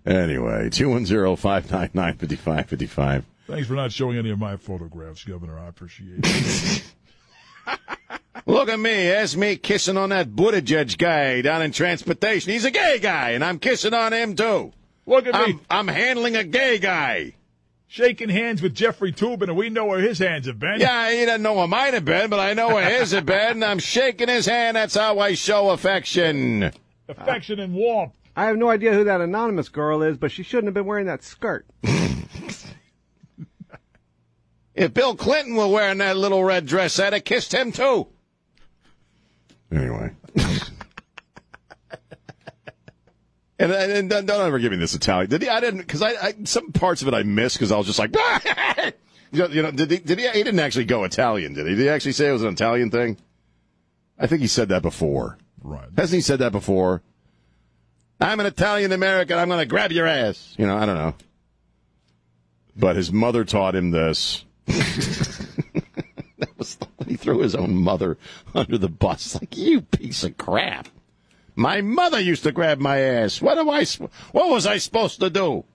Anyway, 0.04 0.72
210-599-5555. 0.72 3.24
Thanks 3.46 3.68
for 3.68 3.76
not 3.76 3.92
showing 3.92 4.18
any 4.18 4.32
of 4.32 4.40
my 4.40 4.58
photographs, 4.58 5.24
Governor. 5.26 5.60
I 5.60 5.68
appreciate 5.68 6.22
it. 6.24 6.84
Look 8.48 8.68
at 8.68 8.80
me. 8.80 8.90
There's 8.90 9.38
me 9.38 9.58
kissing 9.58 9.96
on 9.96 10.10
that 10.10 10.32
Buttigieg 10.32 10.98
guy 10.98 11.42
down 11.42 11.62
in 11.62 11.72
transportation. 11.72 12.52
He's 12.52 12.66
a 12.66 12.72
gay 12.72 12.98
guy, 13.00 13.30
and 13.32 13.46
I'm 13.46 13.60
kissing 13.60 13.94
on 13.94 14.12
him, 14.12 14.36
too. 14.36 14.74
Look 15.06 15.28
at 15.28 15.36
I'm, 15.36 15.52
me 15.52 15.60
I'm 15.70 15.88
handling 15.88 16.36
a 16.36 16.44
gay 16.44 16.80
guy. 16.80 17.36
Shaking 17.94 18.30
hands 18.30 18.60
with 18.60 18.74
Jeffrey 18.74 19.12
Toobin, 19.12 19.50
and 19.50 19.56
we 19.56 19.70
know 19.70 19.86
where 19.86 20.00
his 20.00 20.18
hands 20.18 20.48
have 20.48 20.58
been. 20.58 20.80
Yeah, 20.80 21.12
he 21.12 21.26
doesn't 21.28 21.44
know 21.44 21.54
where 21.54 21.68
mine 21.68 21.94
have 21.94 22.04
been, 22.04 22.28
but 22.28 22.40
I 22.40 22.56
know 22.56 22.70
where 22.70 22.90
his 22.90 23.12
have 23.12 23.28
been, 23.28 23.52
and 23.52 23.64
I'm 23.64 23.78
shaking 23.78 24.30
his 24.30 24.48
hand. 24.48 24.78
That's 24.78 24.96
how 24.96 25.20
I 25.20 25.36
show 25.36 25.70
affection. 25.70 26.72
Affection 27.08 27.60
and 27.60 27.76
warmth. 27.76 28.14
I 28.36 28.46
have 28.46 28.58
no 28.58 28.72
idea 28.72 28.94
who 28.94 29.04
that 29.04 29.22
anonymous 29.22 29.70
girl 29.70 30.02
is, 30.02 30.18
but 30.18 30.32
she 30.32 30.42
shouldn't 30.42 30.70
have 30.70 30.74
been 30.74 30.88
wearing 30.88 31.06
that 31.06 31.22
skirt. 31.22 31.68
If 34.74 34.92
Bill 34.96 35.16
Clinton 35.16 35.54
were 35.54 35.68
wearing 35.68 36.00
that 36.00 36.18
little 36.18 36.44
red 36.44 36.66
dress, 36.66 36.98
I'd 36.98 37.14
have 37.14 37.24
kissed 37.24 37.54
him, 37.54 37.72
too. 37.72 38.08
Anyway. 39.72 40.10
And, 43.64 43.72
and, 43.72 44.12
and 44.12 44.28
don't 44.28 44.46
ever 44.46 44.60
give 44.60 44.72
me 44.72 44.78
this 44.78 44.94
Italian. 44.94 45.30
Did 45.30 45.42
he? 45.42 45.48
I 45.48 45.62
didn't 45.62 45.80
because 45.80 46.02
I, 46.02 46.10
I 46.10 46.34
some 46.44 46.74
parts 46.74 47.02
of 47.02 47.08
it 47.08 47.14
I 47.14 47.24
missed 47.24 47.56
because 47.56 47.72
I 47.72 47.78
was 47.78 47.88
just 47.88 47.98
like, 47.98 48.14
you 49.32 49.62
know, 49.62 49.72
did 49.72 49.90
he? 49.90 50.00
Did 50.00 50.20
he? 50.20 50.28
He 50.28 50.44
didn't 50.44 50.60
actually 50.60 50.84
go 50.84 51.06
Italian, 51.06 51.54
did 51.54 51.68
he? 51.68 51.76
Did 51.76 51.84
he 51.84 51.90
actually 51.90 52.12
say 52.12 52.28
it 52.28 52.34
was 52.34 52.42
an 52.42 52.52
Italian 52.52 52.92
thing? 52.92 53.16
I 54.20 54.28
think 54.28 54.42
he 54.42 54.48
said 54.48 54.68
that 54.70 54.82
before. 54.82 55.38
Right. 55.62 55.88
Hasn't 55.96 56.18
he 56.18 56.22
said 56.22 56.40
that 56.40 56.52
before? 56.52 57.02
I'm 58.20 58.42
an 58.42 58.46
Italian 58.46 58.92
American. 58.92 59.40
I'm 59.40 59.48
going 59.48 59.60
to 59.60 59.66
grab 59.66 59.94
your 59.94 60.08
ass. 60.08 60.56
You 60.58 60.68
know, 60.68 60.76
I 60.76 60.86
don't 60.86 60.98
know. 60.98 61.16
But 62.76 62.98
his 62.98 63.14
mother 63.14 63.46
taught 63.46 63.76
him 63.76 63.92
this. 63.92 64.44
that 64.66 66.50
was 66.58 66.78
when 66.98 67.10
he 67.10 67.16
threw 67.16 67.40
his 67.40 67.56
own 67.56 67.76
mother 67.76 68.18
under 68.54 68.78
the 68.78 68.90
bus. 68.90 69.36
Like 69.36 69.58
you 69.58 69.82
piece 69.82 70.26
of 70.26 70.38
crap. 70.38 70.90
My 71.56 71.82
mother 71.82 72.20
used 72.20 72.44
to 72.44 72.52
grab 72.52 72.80
my 72.80 73.00
ass. 73.00 73.42
What 73.42 73.58
am 73.58 73.70
I? 73.70 73.86
What 74.32 74.50
was 74.50 74.66
I 74.66 74.78
supposed 74.78 75.20
to 75.20 75.30
do? 75.30 75.66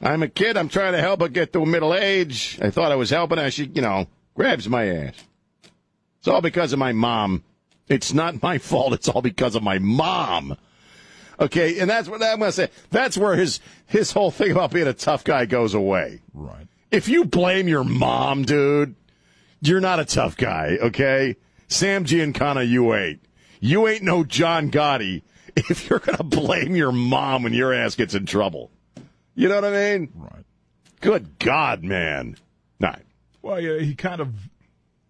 I'm 0.00 0.22
a 0.22 0.28
kid. 0.28 0.56
I'm 0.56 0.68
trying 0.68 0.92
to 0.92 1.00
help 1.00 1.20
her 1.20 1.28
get 1.28 1.52
to 1.52 1.64
middle 1.64 1.94
age. 1.94 2.58
I 2.60 2.70
thought 2.70 2.92
I 2.92 2.96
was 2.96 3.10
helping 3.10 3.38
her. 3.38 3.50
She, 3.50 3.66
you 3.66 3.82
know, 3.82 4.06
grabs 4.34 4.68
my 4.68 4.86
ass. 4.86 5.14
It's 6.18 6.28
all 6.28 6.40
because 6.40 6.72
of 6.72 6.78
my 6.78 6.92
mom. 6.92 7.44
It's 7.88 8.12
not 8.12 8.42
my 8.42 8.58
fault. 8.58 8.92
It's 8.92 9.08
all 9.08 9.22
because 9.22 9.54
of 9.54 9.62
my 9.62 9.78
mom. 9.78 10.56
Okay, 11.38 11.78
and 11.80 11.90
that's 11.90 12.08
what 12.08 12.22
I'm 12.22 12.38
going 12.38 12.48
to 12.48 12.52
say. 12.52 12.68
That's 12.90 13.18
where 13.18 13.34
his 13.34 13.60
his 13.86 14.12
whole 14.12 14.30
thing 14.30 14.52
about 14.52 14.72
being 14.72 14.86
a 14.86 14.92
tough 14.92 15.24
guy 15.24 15.46
goes 15.46 15.74
away. 15.74 16.20
Right. 16.32 16.66
If 16.90 17.08
you 17.08 17.24
blame 17.24 17.66
your 17.66 17.84
mom, 17.84 18.44
dude, 18.44 18.94
you're 19.60 19.80
not 19.80 19.98
a 19.98 20.04
tough 20.04 20.36
guy, 20.36 20.78
okay? 20.80 21.36
Sam 21.66 22.04
Giancana, 22.04 22.68
you 22.68 22.94
ain't. 22.94 23.20
You 23.64 23.88
ain't 23.88 24.02
no 24.02 24.24
John 24.24 24.70
Gotti 24.70 25.22
if 25.56 25.88
you're 25.88 25.98
going 25.98 26.18
to 26.18 26.22
blame 26.22 26.76
your 26.76 26.92
mom 26.92 27.44
when 27.44 27.54
your 27.54 27.72
ass 27.72 27.94
gets 27.94 28.12
in 28.12 28.26
trouble. 28.26 28.70
You 29.34 29.48
know 29.48 29.54
what 29.54 29.64
I 29.64 29.70
mean? 29.70 30.12
Right. 30.14 30.44
Good 31.00 31.38
God, 31.38 31.82
man. 31.82 32.36
All 32.82 32.90
right. 32.90 33.02
Well, 33.40 33.58
yeah, 33.58 33.78
he 33.78 33.94
kind 33.94 34.20
of 34.20 34.34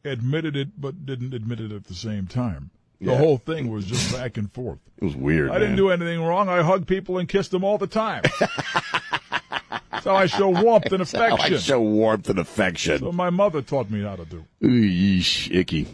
admitted 0.04 0.54
it, 0.56 0.80
but 0.80 1.04
didn't 1.04 1.34
admit 1.34 1.58
it 1.58 1.72
at 1.72 1.86
the 1.86 1.94
same 1.94 2.28
time. 2.28 2.70
The 3.00 3.10
Yeah. 3.10 3.18
whole 3.18 3.38
thing 3.38 3.72
was 3.72 3.86
just 3.86 4.12
back 4.12 4.36
and 4.36 4.50
forth. 4.52 4.78
It 4.98 5.04
was 5.04 5.16
weird. 5.16 5.50
I 5.50 5.58
didn't 5.58 5.74
do 5.76 5.90
anything 5.90 6.22
wrong. 6.22 6.48
I 6.48 6.62
hugged 6.62 6.86
people 6.86 7.18
and 7.18 7.28
kissed 7.28 7.50
them 7.50 7.64
all 7.64 7.76
the 7.76 7.88
time. 7.88 8.22
That's 10.04 10.16
how 10.16 10.16
I 10.16 10.26
show 10.26 10.48
warmth 10.62 10.92
and 10.92 11.02
How 11.12 11.22
I 11.22 11.28
affection. 11.34 11.58
show 11.58 11.80
warmth 11.80 12.28
and 12.30 12.38
affection. 12.38 12.98
So 12.98 13.12
my 13.12 13.30
mother 13.30 13.62
taught 13.62 13.90
me 13.90 14.02
how 14.02 14.16
to 14.16 14.24
do. 14.24 14.44
Ooh, 14.62 14.68
yeesh, 14.68 15.54
icky. 15.54 15.86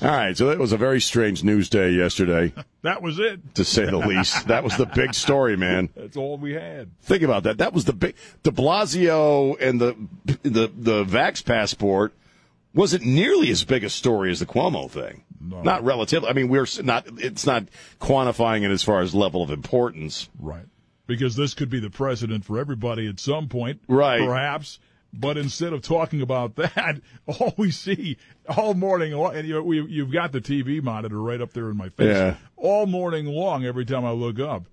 All 0.00 0.08
right, 0.08 0.36
so 0.36 0.46
that 0.46 0.58
was 0.58 0.72
a 0.72 0.76
very 0.78 1.00
strange 1.00 1.44
news 1.44 1.68
day 1.68 1.90
yesterday, 1.90 2.52
That 2.82 3.02
was 3.02 3.18
it. 3.18 3.54
to 3.56 3.64
say 3.64 3.84
the 3.84 3.98
least. 3.98 4.46
That 4.46 4.64
was 4.64 4.76
the 4.76 4.86
big 4.86 5.12
story, 5.12 5.56
man. 5.56 5.90
That's 5.94 6.16
all 6.16 6.38
we 6.38 6.54
had. 6.54 6.90
Think 7.02 7.22
about 7.22 7.42
that. 7.42 7.58
That 7.58 7.72
was 7.74 7.84
the 7.84 7.92
big. 7.92 8.14
De 8.44 8.50
Blasio 8.50 9.60
and 9.60 9.80
the 9.80 9.94
the 10.42 10.70
the 10.74 11.04
Vax 11.04 11.44
passport 11.44 12.14
wasn't 12.74 13.04
nearly 13.04 13.50
as 13.50 13.64
big 13.64 13.82
a 13.84 13.90
story 13.90 14.30
as 14.30 14.38
the 14.40 14.46
Cuomo 14.46 14.88
thing. 14.90 15.24
No. 15.40 15.60
Not 15.62 15.84
relative. 15.84 16.24
I 16.24 16.32
mean, 16.32 16.48
we're 16.48 16.66
not. 16.82 17.06
It's 17.18 17.44
not 17.44 17.64
quantifying 18.00 18.62
it 18.62 18.70
as 18.70 18.82
far 18.82 19.00
as 19.00 19.14
level 19.14 19.42
of 19.42 19.50
importance. 19.50 20.28
Right. 20.38 20.64
Because 21.08 21.34
this 21.34 21.54
could 21.54 21.70
be 21.70 21.80
the 21.80 21.90
precedent 21.90 22.44
for 22.44 22.58
everybody 22.60 23.08
at 23.08 23.18
some 23.18 23.48
point. 23.48 23.80
Right. 23.88 24.20
Perhaps. 24.20 24.78
But 25.12 25.38
instead 25.38 25.72
of 25.72 25.82
talking 25.82 26.20
about 26.22 26.54
that, 26.56 27.00
all 27.26 27.54
we 27.56 27.70
see 27.72 28.18
all 28.56 28.74
morning 28.74 29.12
long, 29.14 29.34
and 29.34 29.48
you, 29.48 29.60
we, 29.62 29.82
you've 29.82 30.12
got 30.12 30.30
the 30.32 30.40
TV 30.40 30.80
monitor 30.82 31.20
right 31.20 31.40
up 31.40 31.52
there 31.52 31.70
in 31.70 31.76
my 31.76 31.88
face. 31.88 32.14
Yeah. 32.14 32.36
All 32.56 32.86
morning 32.86 33.26
long, 33.26 33.64
every 33.64 33.84
time 33.86 34.04
I 34.04 34.10
look 34.10 34.38
up, 34.38 34.66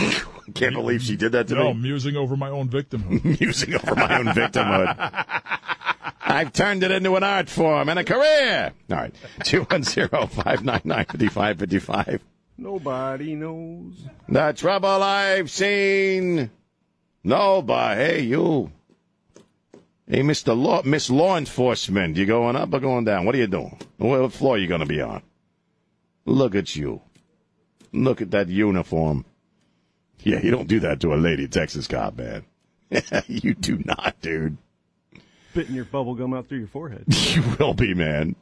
Can't 0.54 0.76
believe 0.76 1.02
she 1.02 1.16
did 1.16 1.32
that 1.32 1.48
to 1.48 1.56
No, 1.56 1.62
me. 1.62 1.68
No, 1.68 1.74
musing 1.76 2.16
over 2.18 2.36
my 2.36 2.50
own 2.50 2.68
victimhood. 2.70 3.24
Musing 3.40 3.74
over 3.76 3.96
my 3.96 4.18
own 4.20 4.26
victimhood. 4.26 4.96
I've 6.22 6.52
turned 6.52 6.84
it 6.84 6.92
into 6.92 7.16
an 7.16 7.24
art 7.24 7.48
form 7.50 7.88
and 7.88 7.98
a 8.00 8.04
career. 8.04 8.74
All 8.92 8.98
right. 8.98 9.16
210-599-5555. 9.40 12.20
Nobody 12.58 13.36
knows. 13.36 13.94
The 14.30 14.54
trouble 14.54 15.04
I've 15.04 15.52
seen. 15.52 16.50
Nobody. 17.24 18.02
Hey, 18.02 18.20
you. 18.22 18.72
Hey, 20.08 20.22
Mr. 20.22 20.56
Law, 20.56 20.84
Miss 20.84 21.10
Law 21.10 21.36
Enforcement, 21.38 22.16
you 22.16 22.26
going 22.26 22.56
up 22.56 22.74
or 22.74 22.80
going 22.80 23.06
down? 23.06 23.26
What 23.26 23.36
are 23.36 23.40
you 23.40 23.48
doing? 23.48 23.78
What 23.98 24.32
floor 24.32 24.56
are 24.56 24.60
you 24.60 24.68
going 24.68 24.82
to 24.82 24.86
be 24.86 25.02
on? 25.02 25.22
Look 26.26 26.56
at 26.56 26.76
you. 26.76 27.02
Look 27.92 28.22
at 28.22 28.32
that 28.32 28.48
uniform. 28.48 29.26
Yeah, 30.20 30.40
you 30.42 30.52
don't 30.52 30.68
do 30.68 30.80
that 30.82 31.00
to 31.02 31.14
a 31.14 31.16
lady 31.16 31.48
Texas 31.48 31.88
cop, 31.88 32.18
man. 32.18 32.46
you 33.28 33.54
do 33.54 33.80
not, 33.84 34.16
dude. 34.22 34.58
Spitting 35.52 35.76
your 35.76 35.86
bubble 35.86 36.16
gum 36.16 36.34
out 36.34 36.48
through 36.48 36.60
your 36.60 36.68
forehead. 36.68 37.06
You 37.36 37.44
will 37.60 37.74
be, 37.74 37.94
man. 37.94 38.36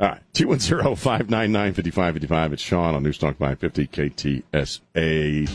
All 0.00 0.08
right, 0.08 0.20
210-599-5555. 0.32 2.52
It's 2.54 2.62
Sean 2.62 2.94
on 2.94 3.04
Newstalk 3.04 3.36
550 3.36 3.86
KTSA. 3.88 5.46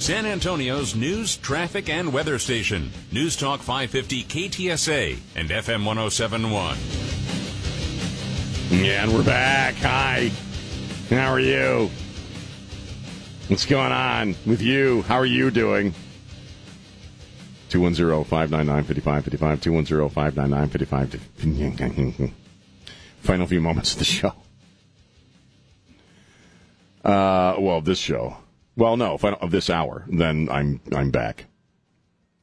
San 0.00 0.26
Antonio's 0.26 0.94
news, 0.94 1.36
traffic, 1.38 1.88
and 1.88 2.12
weather 2.12 2.38
station. 2.38 2.92
News 3.10 3.34
Talk 3.34 3.60
550 3.60 4.22
KTSA 4.24 5.18
and 5.34 5.50
FM 5.50 5.84
1071. 5.84 6.78
Yeah, 8.70 9.02
and 9.02 9.12
we're 9.12 9.24
back. 9.24 9.74
Hi. 9.76 10.30
How 11.10 11.32
are 11.32 11.40
you? 11.40 11.90
What's 13.48 13.66
going 13.66 13.90
on 13.90 14.36
with 14.46 14.62
you? 14.62 15.02
How 15.02 15.16
are 15.16 15.26
you 15.26 15.50
doing? 15.50 15.92
210-599-5555, 17.70 20.12
210-599-5555. 20.12 22.32
Final 23.20 23.46
few 23.46 23.60
moments 23.60 23.92
of 23.92 23.98
the 23.98 24.04
show. 24.04 24.32
Uh, 27.04 27.56
well, 27.58 27.80
this 27.80 27.98
show. 27.98 28.36
Well, 28.76 28.96
no, 28.96 29.18
final, 29.18 29.38
of 29.40 29.50
this 29.50 29.70
hour. 29.70 30.04
Then 30.08 30.48
I'm 30.50 30.80
I'm 30.94 31.10
back, 31.10 31.46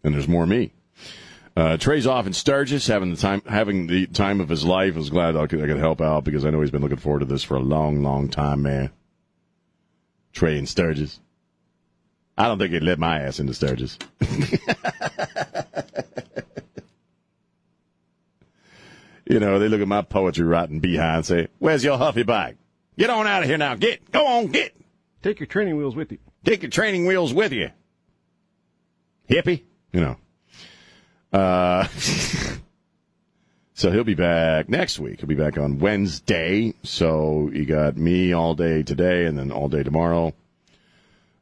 and 0.04 0.14
there's 0.14 0.28
more 0.28 0.46
me. 0.46 0.74
Uh, 1.56 1.78
Trey's 1.78 2.06
off 2.06 2.28
in 2.28 2.34
Sturgis, 2.34 2.88
having 2.88 3.12
the 3.12 3.18
time 3.18 3.42
having 3.48 3.88
the 3.88 4.08
time 4.08 4.42
of 4.42 4.50
his 4.50 4.66
life. 4.66 4.96
I 4.96 4.98
was 4.98 5.10
glad 5.10 5.38
I 5.38 5.48
could, 5.48 5.62
I 5.62 5.68
could 5.68 5.78
help 5.78 6.02
out 6.02 6.26
because 6.26 6.44
I 6.44 6.50
know 6.50 6.60
he's 6.62 6.72
been 6.72 6.82
looking 6.82 6.98
forward 6.98 7.20
to 7.20 7.26
this 7.26 7.44
for 7.44 7.56
a 7.56 7.62
long, 7.62 8.04
long 8.04 8.28
time, 8.28 8.64
man. 8.64 8.90
Trey 10.34 10.58
in 10.58 10.66
Sturgis. 10.66 11.20
I 12.38 12.48
don't 12.48 12.60
think 12.60 12.74
he'd 12.74 12.84
let 12.84 13.00
my 13.00 13.22
ass 13.22 13.40
into 13.40 13.54
Sturgis. 13.54 13.98
you 19.26 19.40
know, 19.40 19.60
they 19.60 19.68
look 19.68 19.82
at 19.82 19.88
my 19.88 20.02
poetry 20.02 20.46
writing 20.46 20.80
behind 20.80 21.18
and 21.18 21.26
say, 21.26 21.48
Where's 21.60 21.84
your 21.84 21.98
Huffy 21.98 22.24
bag? 22.24 22.58
Get 22.98 23.10
on 23.10 23.28
out 23.28 23.44
of 23.44 23.50
here 23.50 23.58
now. 23.58 23.76
Get. 23.76 24.12
Go 24.12 24.26
on, 24.26 24.48
get. 24.48 24.76
Take 25.22 25.40
your 25.40 25.48
training 25.48 25.78
wheels 25.78 25.96
with 25.96 26.12
you. 26.12 26.20
Take 26.44 26.62
your 26.62 26.70
training 26.70 27.06
wheels 27.06 27.34
with 27.34 27.52
you. 27.52 27.72
Hippie. 29.30 29.64
You 29.92 30.02
know. 30.02 30.18
Uh, 31.34 31.88
so 33.74 33.92
he'll 33.92 34.04
be 34.04 34.14
back 34.14 34.70
next 34.70 35.00
week. 35.00 35.20
He'll 35.20 35.28
be 35.28 35.36
back 35.36 35.58
on 35.58 35.80
Wednesday. 35.80 36.74
So 36.84 37.50
you 37.52 37.66
got 37.66 37.98
me 37.98 38.34
all 38.34 38.54
day 38.54 38.84
today 38.84 39.26
and 39.26 39.38
then 39.38 39.52
all 39.52 39.68
day 39.68 39.84
tomorrow. 39.84 40.34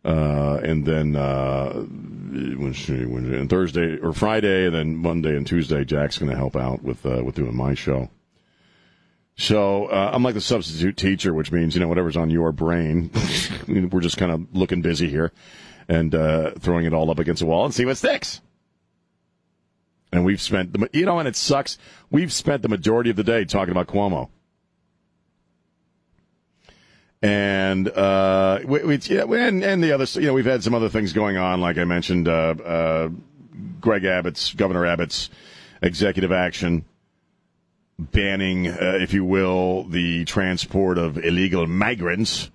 Uh, 0.06 0.60
and 0.63 0.86
then 0.86 1.16
uh, 1.16 1.72
Wednesday, 1.76 3.06
Wednesday, 3.06 3.39
and 3.39 3.50
Thursday 3.50 3.98
or 4.00 4.12
Friday, 4.13 4.66
and 4.66 4.76
then 4.76 4.96
Monday 4.96 5.36
and 5.36 5.48
Tuesday, 5.48 5.86
Jack's 5.86 6.18
going 6.18 6.32
to 6.32 6.38
help 6.38 6.56
out 6.56 6.84
with 6.84 7.06
uh, 7.06 7.24
with 7.24 7.36
doing 7.36 7.56
my 7.56 7.74
show. 7.74 8.10
So 9.36 9.86
uh, 9.86 10.12
I'm 10.13 10.24
like 10.24 10.36
the 10.36 10.42
substitute 10.42 10.98
teacher, 10.98 11.34
which 11.34 11.52
means 11.52 11.74
you 11.74 11.82
know 11.82 11.88
whatever's 11.88 12.18
on 12.18 12.30
your 12.30 12.52
brain. 12.52 13.12
we're 13.68 14.02
just 14.02 14.18
kind 14.18 14.32
of 14.32 14.54
looking 14.56 14.82
busy 14.82 15.10
here 15.10 15.32
and 15.88 16.13
uh, 16.13 16.52
throwing 16.60 16.86
it 16.86 16.94
all 16.94 17.10
up 17.10 17.20
against 17.20 17.39
the 17.39 17.46
wall 17.46 17.66
and 17.66 17.74
see 17.74 17.86
what 17.86 17.98
sticks. 17.98 18.42
And 20.12 20.26
we've 20.26 20.42
spent 20.42 20.74
the 20.74 20.89
you 20.94 21.06
know, 21.06 21.18
and 21.20 21.28
it 21.28 21.36
sucks. 21.36 21.78
We've 22.12 22.32
spent 22.32 22.62
the 22.62 22.70
majority 22.70 23.10
of 23.10 23.16
the 23.16 23.24
day 23.24 23.46
talking 23.46 23.72
about 23.72 23.88
Cuomo. 23.88 24.30
And 27.24 27.88
uh, 27.88 28.60
we, 28.66 28.84
we, 28.84 28.98
yeah, 28.98 29.24
and, 29.24 29.64
and 29.64 29.82
the 29.82 29.94
other, 29.94 30.04
you 30.20 30.28
know, 30.28 30.34
we've 30.34 30.44
had 30.44 30.62
some 30.62 30.74
other 30.74 30.90
things 30.90 31.14
going 31.14 31.38
on, 31.38 31.62
like 31.62 31.78
I 31.78 31.86
mentioned, 31.86 32.28
uh, 32.28 32.32
uh, 32.32 33.10
Greg 33.80 34.04
Abbott's, 34.04 34.54
Governor 34.54 34.86
Abbott's 34.86 35.30
executive 35.82 36.34
action 36.34 36.84
banning, 37.98 38.68
uh, 38.68 38.98
if 39.00 39.14
you 39.14 39.24
will, 39.24 39.86
the 39.86 40.26
transport 40.26 40.98
of 40.98 41.18
illegal 41.18 41.66
migrants 41.66 42.52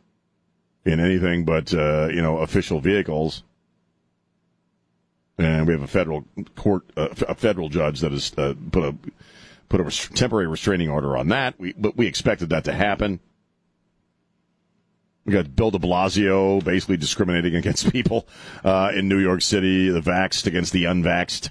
in 0.84 1.00
anything 1.00 1.46
but, 1.46 1.72
uh, 1.72 2.08
you 2.08 2.20
know, 2.20 2.40
official 2.40 2.78
vehicles. 2.78 3.44
And 5.38 5.66
we 5.66 5.72
have 5.72 5.82
a 5.82 5.86
federal 5.86 6.26
court, 6.56 6.82
uh, 6.94 7.08
a 7.26 7.34
federal 7.34 7.70
judge 7.70 8.00
that 8.00 8.12
has 8.12 8.28
put 8.32 8.84
a 8.84 8.94
put 9.70 9.80
a 9.80 10.14
temporary 10.14 10.46
restraining 10.46 10.90
order 10.90 11.16
on 11.16 11.28
that. 11.28 11.58
We, 11.58 11.72
but 11.72 11.96
we 11.96 12.06
expected 12.06 12.50
that 12.50 12.64
to 12.64 12.72
happen. 12.74 13.20
We 15.28 15.34
got 15.34 15.54
Bill 15.54 15.70
de 15.70 15.78
Blasio 15.78 16.64
basically 16.64 16.96
discriminating 16.96 17.54
against 17.54 17.92
people 17.92 18.26
uh, 18.64 18.92
in 18.94 19.08
New 19.08 19.18
York 19.18 19.42
City, 19.42 19.90
the 19.90 20.00
vaxxed 20.00 20.46
against 20.46 20.72
the 20.72 20.84
unvaxxed. 20.84 21.50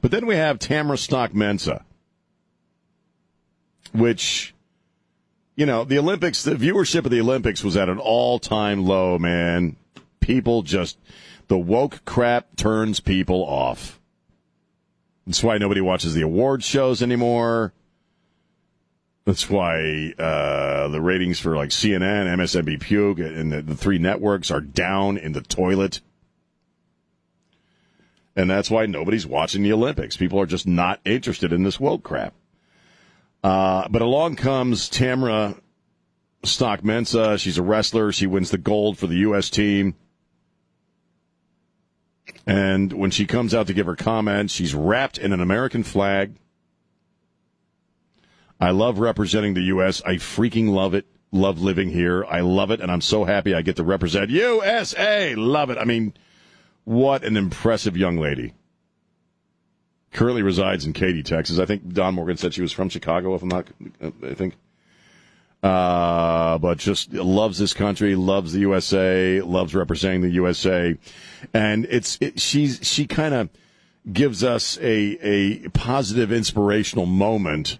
But 0.00 0.10
then 0.10 0.26
we 0.26 0.34
have 0.34 0.58
Tamyra 0.58 0.98
Stock 0.98 1.30
Mensah, 1.30 1.84
which, 3.92 4.56
you 5.54 5.66
know, 5.66 5.84
the 5.84 6.00
Olympics, 6.00 6.42
the 6.42 6.56
viewership 6.56 7.04
of 7.04 7.12
the 7.12 7.20
Olympics 7.20 7.62
was 7.62 7.76
at 7.76 7.88
an 7.88 8.00
all 8.00 8.40
time 8.40 8.84
low, 8.84 9.16
man. 9.16 9.76
People 10.18 10.62
just, 10.62 10.98
the 11.46 11.58
woke 11.58 12.04
crap 12.04 12.56
turns 12.56 12.98
people 12.98 13.44
off. 13.44 14.00
That's 15.28 15.44
why 15.44 15.58
nobody 15.58 15.80
watches 15.80 16.14
the 16.14 16.22
award 16.22 16.64
shows 16.64 17.04
anymore. 17.04 17.72
That's 19.30 19.48
why 19.48 20.12
uh, 20.18 20.88
the 20.88 21.00
ratings 21.00 21.38
for 21.38 21.54
like 21.54 21.68
CNN, 21.68 22.26
MSNBC, 22.34 23.38
and 23.38 23.52
the, 23.52 23.62
the 23.62 23.76
three 23.76 23.98
networks 23.98 24.50
are 24.50 24.60
down 24.60 25.16
in 25.16 25.34
the 25.34 25.40
toilet. 25.40 26.00
And 28.34 28.50
that's 28.50 28.72
why 28.72 28.86
nobody's 28.86 29.28
watching 29.28 29.62
the 29.62 29.72
Olympics. 29.72 30.16
People 30.16 30.40
are 30.40 30.46
just 30.46 30.66
not 30.66 30.98
interested 31.04 31.52
in 31.52 31.62
this 31.62 31.78
woke 31.78 32.02
crap. 32.02 32.34
Uh, 33.44 33.86
but 33.88 34.02
along 34.02 34.34
comes 34.34 34.90
Tamyra 34.90 35.60
Stock 36.42 36.80
Mensah. 36.80 37.38
She's 37.38 37.56
a 37.56 37.62
wrestler. 37.62 38.10
She 38.10 38.26
wins 38.26 38.50
the 38.50 38.58
gold 38.58 38.98
for 38.98 39.06
the 39.06 39.18
U.S. 39.18 39.48
team. 39.48 39.94
And 42.48 42.92
when 42.92 43.12
she 43.12 43.26
comes 43.26 43.54
out 43.54 43.68
to 43.68 43.74
give 43.74 43.86
her 43.86 43.94
comments, 43.94 44.52
she's 44.52 44.74
wrapped 44.74 45.18
in 45.18 45.32
an 45.32 45.40
American 45.40 45.84
flag. 45.84 46.34
I 48.60 48.70
love 48.70 48.98
representing 48.98 49.54
the 49.54 49.62
U.S. 49.62 50.02
I 50.04 50.16
freaking 50.16 50.70
love 50.70 50.94
it. 50.94 51.06
Love 51.32 51.60
living 51.60 51.90
here. 51.90 52.24
I 52.24 52.40
love 52.40 52.70
it. 52.70 52.80
And 52.80 52.90
I'm 52.90 53.00
so 53.00 53.24
happy 53.24 53.54
I 53.54 53.62
get 53.62 53.76
to 53.76 53.84
represent 53.84 54.30
USA. 54.30 55.34
Love 55.34 55.70
it. 55.70 55.78
I 55.78 55.84
mean, 55.84 56.12
what 56.84 57.24
an 57.24 57.36
impressive 57.36 57.96
young 57.96 58.18
lady. 58.18 58.52
Currently 60.12 60.42
resides 60.42 60.84
in 60.84 60.92
Katy, 60.92 61.22
Texas. 61.22 61.58
I 61.58 61.66
think 61.66 61.92
Don 61.92 62.14
Morgan 62.14 62.36
said 62.36 62.52
she 62.52 62.62
was 62.62 62.72
from 62.72 62.88
Chicago, 62.88 63.34
if 63.34 63.42
I'm 63.42 63.48
not, 63.48 63.68
I 64.02 64.34
think. 64.34 64.56
Uh, 65.62 66.58
but 66.58 66.78
just 66.78 67.12
loves 67.12 67.58
this 67.58 67.74
country, 67.74 68.16
loves 68.16 68.52
the 68.52 68.60
USA, 68.60 69.40
loves 69.40 69.74
representing 69.74 70.22
the 70.22 70.30
USA. 70.30 70.96
And 71.54 71.86
it's, 71.90 72.18
it, 72.20 72.40
she's, 72.40 72.80
she 72.82 73.06
kind 73.06 73.34
of 73.34 73.50
gives 74.10 74.42
us 74.42 74.78
a, 74.78 75.18
a 75.22 75.68
positive, 75.68 76.32
inspirational 76.32 77.06
moment 77.06 77.78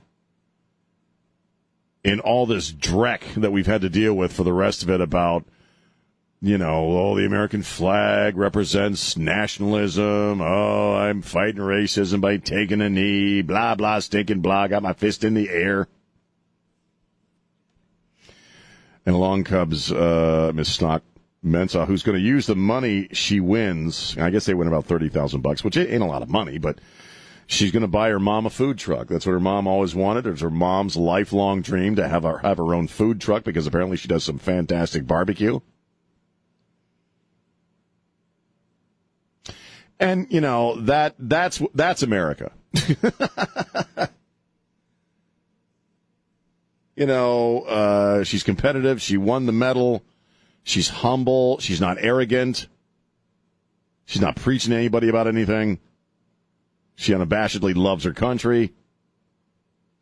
in 2.03 2.21
all 2.21 2.47
this 2.47 2.73
dreck 2.73 3.35
that 3.35 3.53
we've 3.53 3.67
had 3.67 3.83
to 3.83 3.89
deal 3.89 4.15
with 4.15 4.33
for 4.33 4.43
the 4.43 4.53
rest 4.53 4.83
of 4.83 4.91
it 4.91 5.01
about, 5.01 5.45
you 6.41 6.57
know, 6.57 6.99
oh, 6.99 7.17
the 7.17 7.27
American 7.27 7.63
flag 7.63 8.37
represents 8.37 9.17
nationalism. 9.17 10.41
Oh, 10.41 10.95
I'm 10.95 11.21
fighting 11.21 11.61
racism 11.61 12.21
by 12.21 12.39
taking 12.39 12.81
a 12.81 12.89
knee. 12.89 13.43
Blah, 13.43 13.75
blah, 13.75 13.99
stinking 13.99 14.41
blah. 14.41 14.67
Got 14.69 14.83
my 14.83 14.95
fist 14.95 15.25
in 15.25 15.35
the 15.35 15.51
air. 15.51 15.89
And 19.05 19.15
along 19.15 19.45
comes 19.45 19.93
uh, 19.93 20.53
Miss 20.55 20.73
Stock 20.73 21.03
Mensah, 21.45 21.87
who's 21.87 22.03
going 22.03 22.19
to 22.19 22.25
use 22.25 22.47
the 22.47 22.55
money 22.55 23.09
she 23.13 23.41
wins. 23.41 24.17
I 24.19 24.31
guess 24.31 24.45
they 24.45 24.55
win 24.55 24.69
about 24.69 24.85
thirty 24.85 25.09
thousand 25.09 25.41
bucks, 25.41 25.65
which 25.65 25.77
ain't 25.77 26.03
a 26.03 26.07
lot 26.07 26.23
of 26.23 26.29
money, 26.29 26.59
but 26.59 26.79
she's 27.51 27.73
going 27.73 27.83
to 27.83 27.89
buy 27.89 28.09
her 28.11 28.21
mom 28.21 28.47
a 28.47 28.51
food 28.51 28.79
truck. 28.79 29.09
That's 29.09 29.27
what 29.27 29.33
her 29.33 29.41
mom 29.41 29.67
always 29.67 29.95
wanted. 29.95 30.27
It's 30.27 30.41
her 30.41 30.51
mom's 30.51 30.97
lifelong 30.97 31.63
dream 31.63 31.97
to 31.97 32.09
have 32.09 32.23
her 32.23 32.39
have 32.39 32.59
her 32.59 32.73
own 32.75 32.87
food 32.87 33.21
truck 33.21 33.45
because 33.45 33.67
apparently 33.67 33.97
she 33.97 34.09
does 34.09 34.25
some 34.25 34.39
fantastic 34.39 35.07
barbecue. 35.07 35.61
And 39.99 40.29
you 40.31 40.41
know 40.41 40.81
that 40.83 41.17
that's 41.19 41.61
that's 41.75 42.03
America. 42.03 42.53
you 46.97 47.07
know, 47.07 47.63
uh, 47.63 48.25
she's 48.25 48.45
competitive. 48.45 49.03
She 49.03 49.19
won 49.19 49.47
the 49.47 49.53
medal. 49.53 50.03
She's 50.63 50.89
humble. 50.89 51.59
She's 51.59 51.81
not 51.81 51.99
arrogant. 52.01 52.69
She's 54.07 54.23
not 54.23 54.37
preaching 54.37 54.71
to 54.71 54.77
anybody 54.77 55.09
about 55.09 55.27
anything. 55.27 55.81
She 57.01 57.15
unabashedly 57.15 57.75
loves 57.75 58.05
her 58.05 58.13
country. 58.13 58.75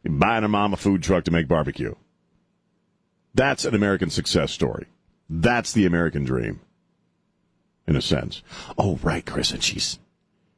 Buying 0.04 0.42
her 0.42 0.48
mom 0.48 0.72
a 0.72 0.76
food 0.76 1.00
truck 1.00 1.22
to 1.24 1.30
make 1.30 1.46
barbecue. 1.46 1.94
That's 3.32 3.64
an 3.64 3.76
American 3.76 4.10
success 4.10 4.50
story. 4.50 4.86
That's 5.30 5.72
the 5.72 5.86
American 5.86 6.24
dream, 6.24 6.58
in 7.86 7.94
a 7.94 8.02
sense. 8.02 8.42
Oh, 8.76 8.98
right, 9.00 9.24
Chris, 9.24 9.52
and 9.52 9.62
she's 9.62 10.00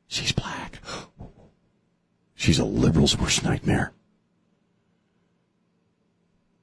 she's 0.07 0.33
black. 0.33 0.81
She's 2.35 2.59
a 2.59 2.65
liberal's 2.65 3.19
worst 3.19 3.45
nightmare. 3.45 3.93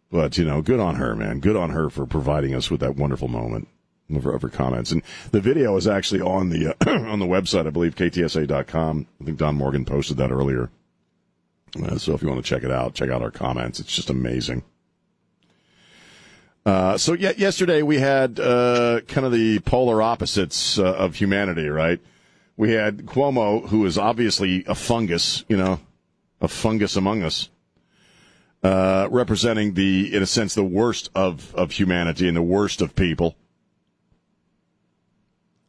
But, 0.09 0.39
you 0.39 0.45
know, 0.45 0.63
good 0.63 0.79
on 0.79 0.95
her, 0.95 1.15
man. 1.15 1.39
Good 1.39 1.55
on 1.55 1.69
her 1.69 1.91
for 1.91 2.07
providing 2.07 2.55
us 2.55 2.71
with 2.71 2.79
that 2.79 2.95
wonderful 2.95 3.27
moment 3.27 3.67
of 4.15 4.23
her, 4.23 4.49
comments. 4.49 4.91
And 4.91 5.01
the 5.31 5.41
video 5.41 5.75
is 5.77 5.87
actually 5.87 6.21
on 6.21 6.49
the 6.49 6.69
uh, 6.69 6.89
on 7.11 7.19
the 7.19 7.25
website, 7.25 7.67
I 7.67 7.71
believe, 7.71 7.95
ktsa.com. 7.95 9.07
I 9.21 9.23
think 9.23 9.37
Don 9.37 9.55
Morgan 9.55 9.85
posted 9.85 10.17
that 10.17 10.31
earlier. 10.31 10.69
Uh, 11.81 11.97
so 11.97 12.13
if 12.13 12.21
you 12.21 12.29
want 12.29 12.43
to 12.43 12.49
check 12.49 12.63
it 12.63 12.71
out, 12.71 12.93
check 12.93 13.09
out 13.09 13.21
our 13.21 13.31
comments. 13.31 13.79
It's 13.79 13.93
just 13.93 14.09
amazing. 14.09 14.63
Uh, 16.65 16.97
so 16.97 17.13
yeah, 17.13 17.31
yesterday 17.37 17.81
we 17.81 17.99
had 17.99 18.39
uh, 18.39 19.01
kind 19.07 19.25
of 19.25 19.31
the 19.31 19.59
polar 19.59 20.01
opposites 20.01 20.77
uh, 20.77 20.93
of 20.95 21.15
humanity, 21.15 21.69
right? 21.69 21.99
We 22.57 22.71
had 22.71 23.05
Cuomo, 23.05 23.67
who 23.67 23.85
is 23.85 23.97
obviously 23.97 24.65
a 24.65 24.75
fungus, 24.75 25.45
you 25.47 25.57
know, 25.57 25.79
a 26.41 26.47
fungus 26.47 26.95
among 26.95 27.23
us 27.23 27.49
uh, 28.63 29.07
representing 29.11 29.73
the, 29.73 30.13
in 30.13 30.23
a 30.23 30.25
sense, 30.25 30.55
the 30.55 30.63
worst 30.63 31.09
of, 31.15 31.53
of 31.55 31.71
humanity 31.71 32.27
and 32.27 32.35
the 32.35 32.41
worst 32.41 32.81
of 32.81 32.95
people. 32.95 33.35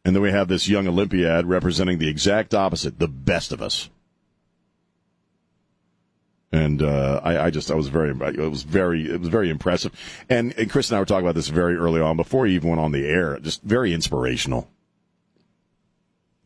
And 0.05 0.15
then 0.15 0.23
we 0.23 0.31
have 0.31 0.47
this 0.47 0.67
young 0.67 0.87
Olympiad 0.87 1.45
representing 1.45 1.99
the 1.99 2.07
exact 2.07 2.53
opposite, 2.53 2.99
the 2.99 3.07
best 3.07 3.51
of 3.51 3.61
us. 3.61 3.89
And 6.51 6.81
uh, 6.81 7.21
I, 7.23 7.45
I, 7.45 7.49
just 7.51 7.69
I 7.69 7.75
was 7.75 7.89
very 7.89 8.09
it 8.09 8.49
was 8.49 8.63
very 8.63 9.07
it 9.07 9.19
was 9.19 9.29
very 9.29 9.51
impressive. 9.51 9.93
And, 10.29 10.53
and 10.57 10.69
Chris 10.69 10.89
and 10.89 10.97
I 10.97 10.99
were 10.99 11.05
talking 11.05 11.25
about 11.25 11.35
this 11.35 11.49
very 11.49 11.75
early 11.75 12.01
on 12.01 12.17
before 12.17 12.47
he 12.47 12.55
even 12.55 12.69
went 12.69 12.81
on 12.81 12.91
the 12.91 13.05
air. 13.05 13.37
Just 13.39 13.61
very 13.61 13.93
inspirational. 13.93 14.67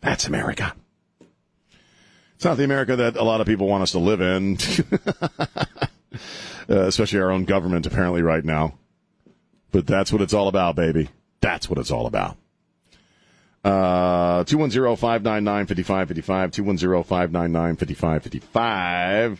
That's 0.01 0.27
America. 0.27 0.75
It's 2.35 2.43
not 2.43 2.57
the 2.57 2.65
America 2.65 2.97
that 2.97 3.15
a 3.15 3.23
lot 3.23 3.39
of 3.39 3.47
people 3.47 3.67
want 3.67 3.83
us 3.83 3.91
to 3.91 3.99
live 3.99 4.19
in, 4.19 4.57
uh, 6.11 6.17
especially 6.67 7.21
our 7.21 7.31
own 7.31 7.45
government 7.45 7.85
apparently 7.85 8.21
right 8.21 8.43
now. 8.43 8.73
But 9.71 9.87
that's 9.87 10.11
what 10.11 10.21
it's 10.21 10.33
all 10.33 10.49
about, 10.49 10.75
baby. 10.75 11.09
That's 11.39 11.69
what 11.69 11.79
it's 11.79 11.91
all 11.91 12.05
about. 12.05 12.35
Uh, 13.63 14.43
210-599-5555, 14.43 16.51
210-599-5555. 16.51 19.39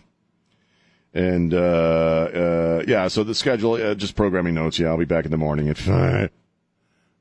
And, 1.14 1.54
uh, 1.54 1.58
uh, 1.58 2.84
yeah, 2.88 3.10
so 3.10 3.24
the 3.24 3.36
schedule, 3.36 3.74
uh, 3.74 3.94
just 3.96 4.16
programming 4.16 4.56
notes. 4.56 4.80
Yeah, 4.80 4.88
I'll 4.88 4.98
be 4.98 5.06
back 5.06 5.26
in 5.26 5.32
the 5.32 5.38
morning 5.38 5.70
at 5.70 5.78
5, 5.78 6.30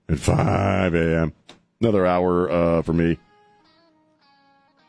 at 0.09 0.19
5 0.19 0.95
a.m. 0.95 1.33
Another 1.81 2.07
hour, 2.07 2.51
uh, 2.51 2.83
for 2.83 2.93
me. 2.93 3.19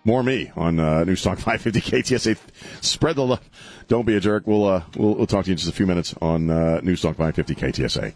More 0.06 0.21
me 0.21 0.52
on, 0.56 0.80
uh, 0.80 1.06
Newstalk 1.06 1.39
550 1.39 1.82
KTSA. 1.82 2.38
Spread 2.82 3.15
the 3.15 3.26
love. 3.26 3.49
Don't 3.88 4.06
be 4.06 4.15
a 4.15 4.19
jerk. 4.19 4.45
We'll, 4.45 4.65
uh, 4.65 4.84
we'll, 4.95 5.15
we'll 5.15 5.28
talk 5.28 5.45
to 5.45 5.49
you 5.49 5.54
in 5.54 5.58
just 5.58 5.69
a 5.69 5.73
few 5.73 5.88
minutes 5.88 6.13
on, 6.21 6.49
uh, 6.49 6.82
Newstalk 6.84 7.15
550 7.15 7.56
KTSA. 7.56 8.13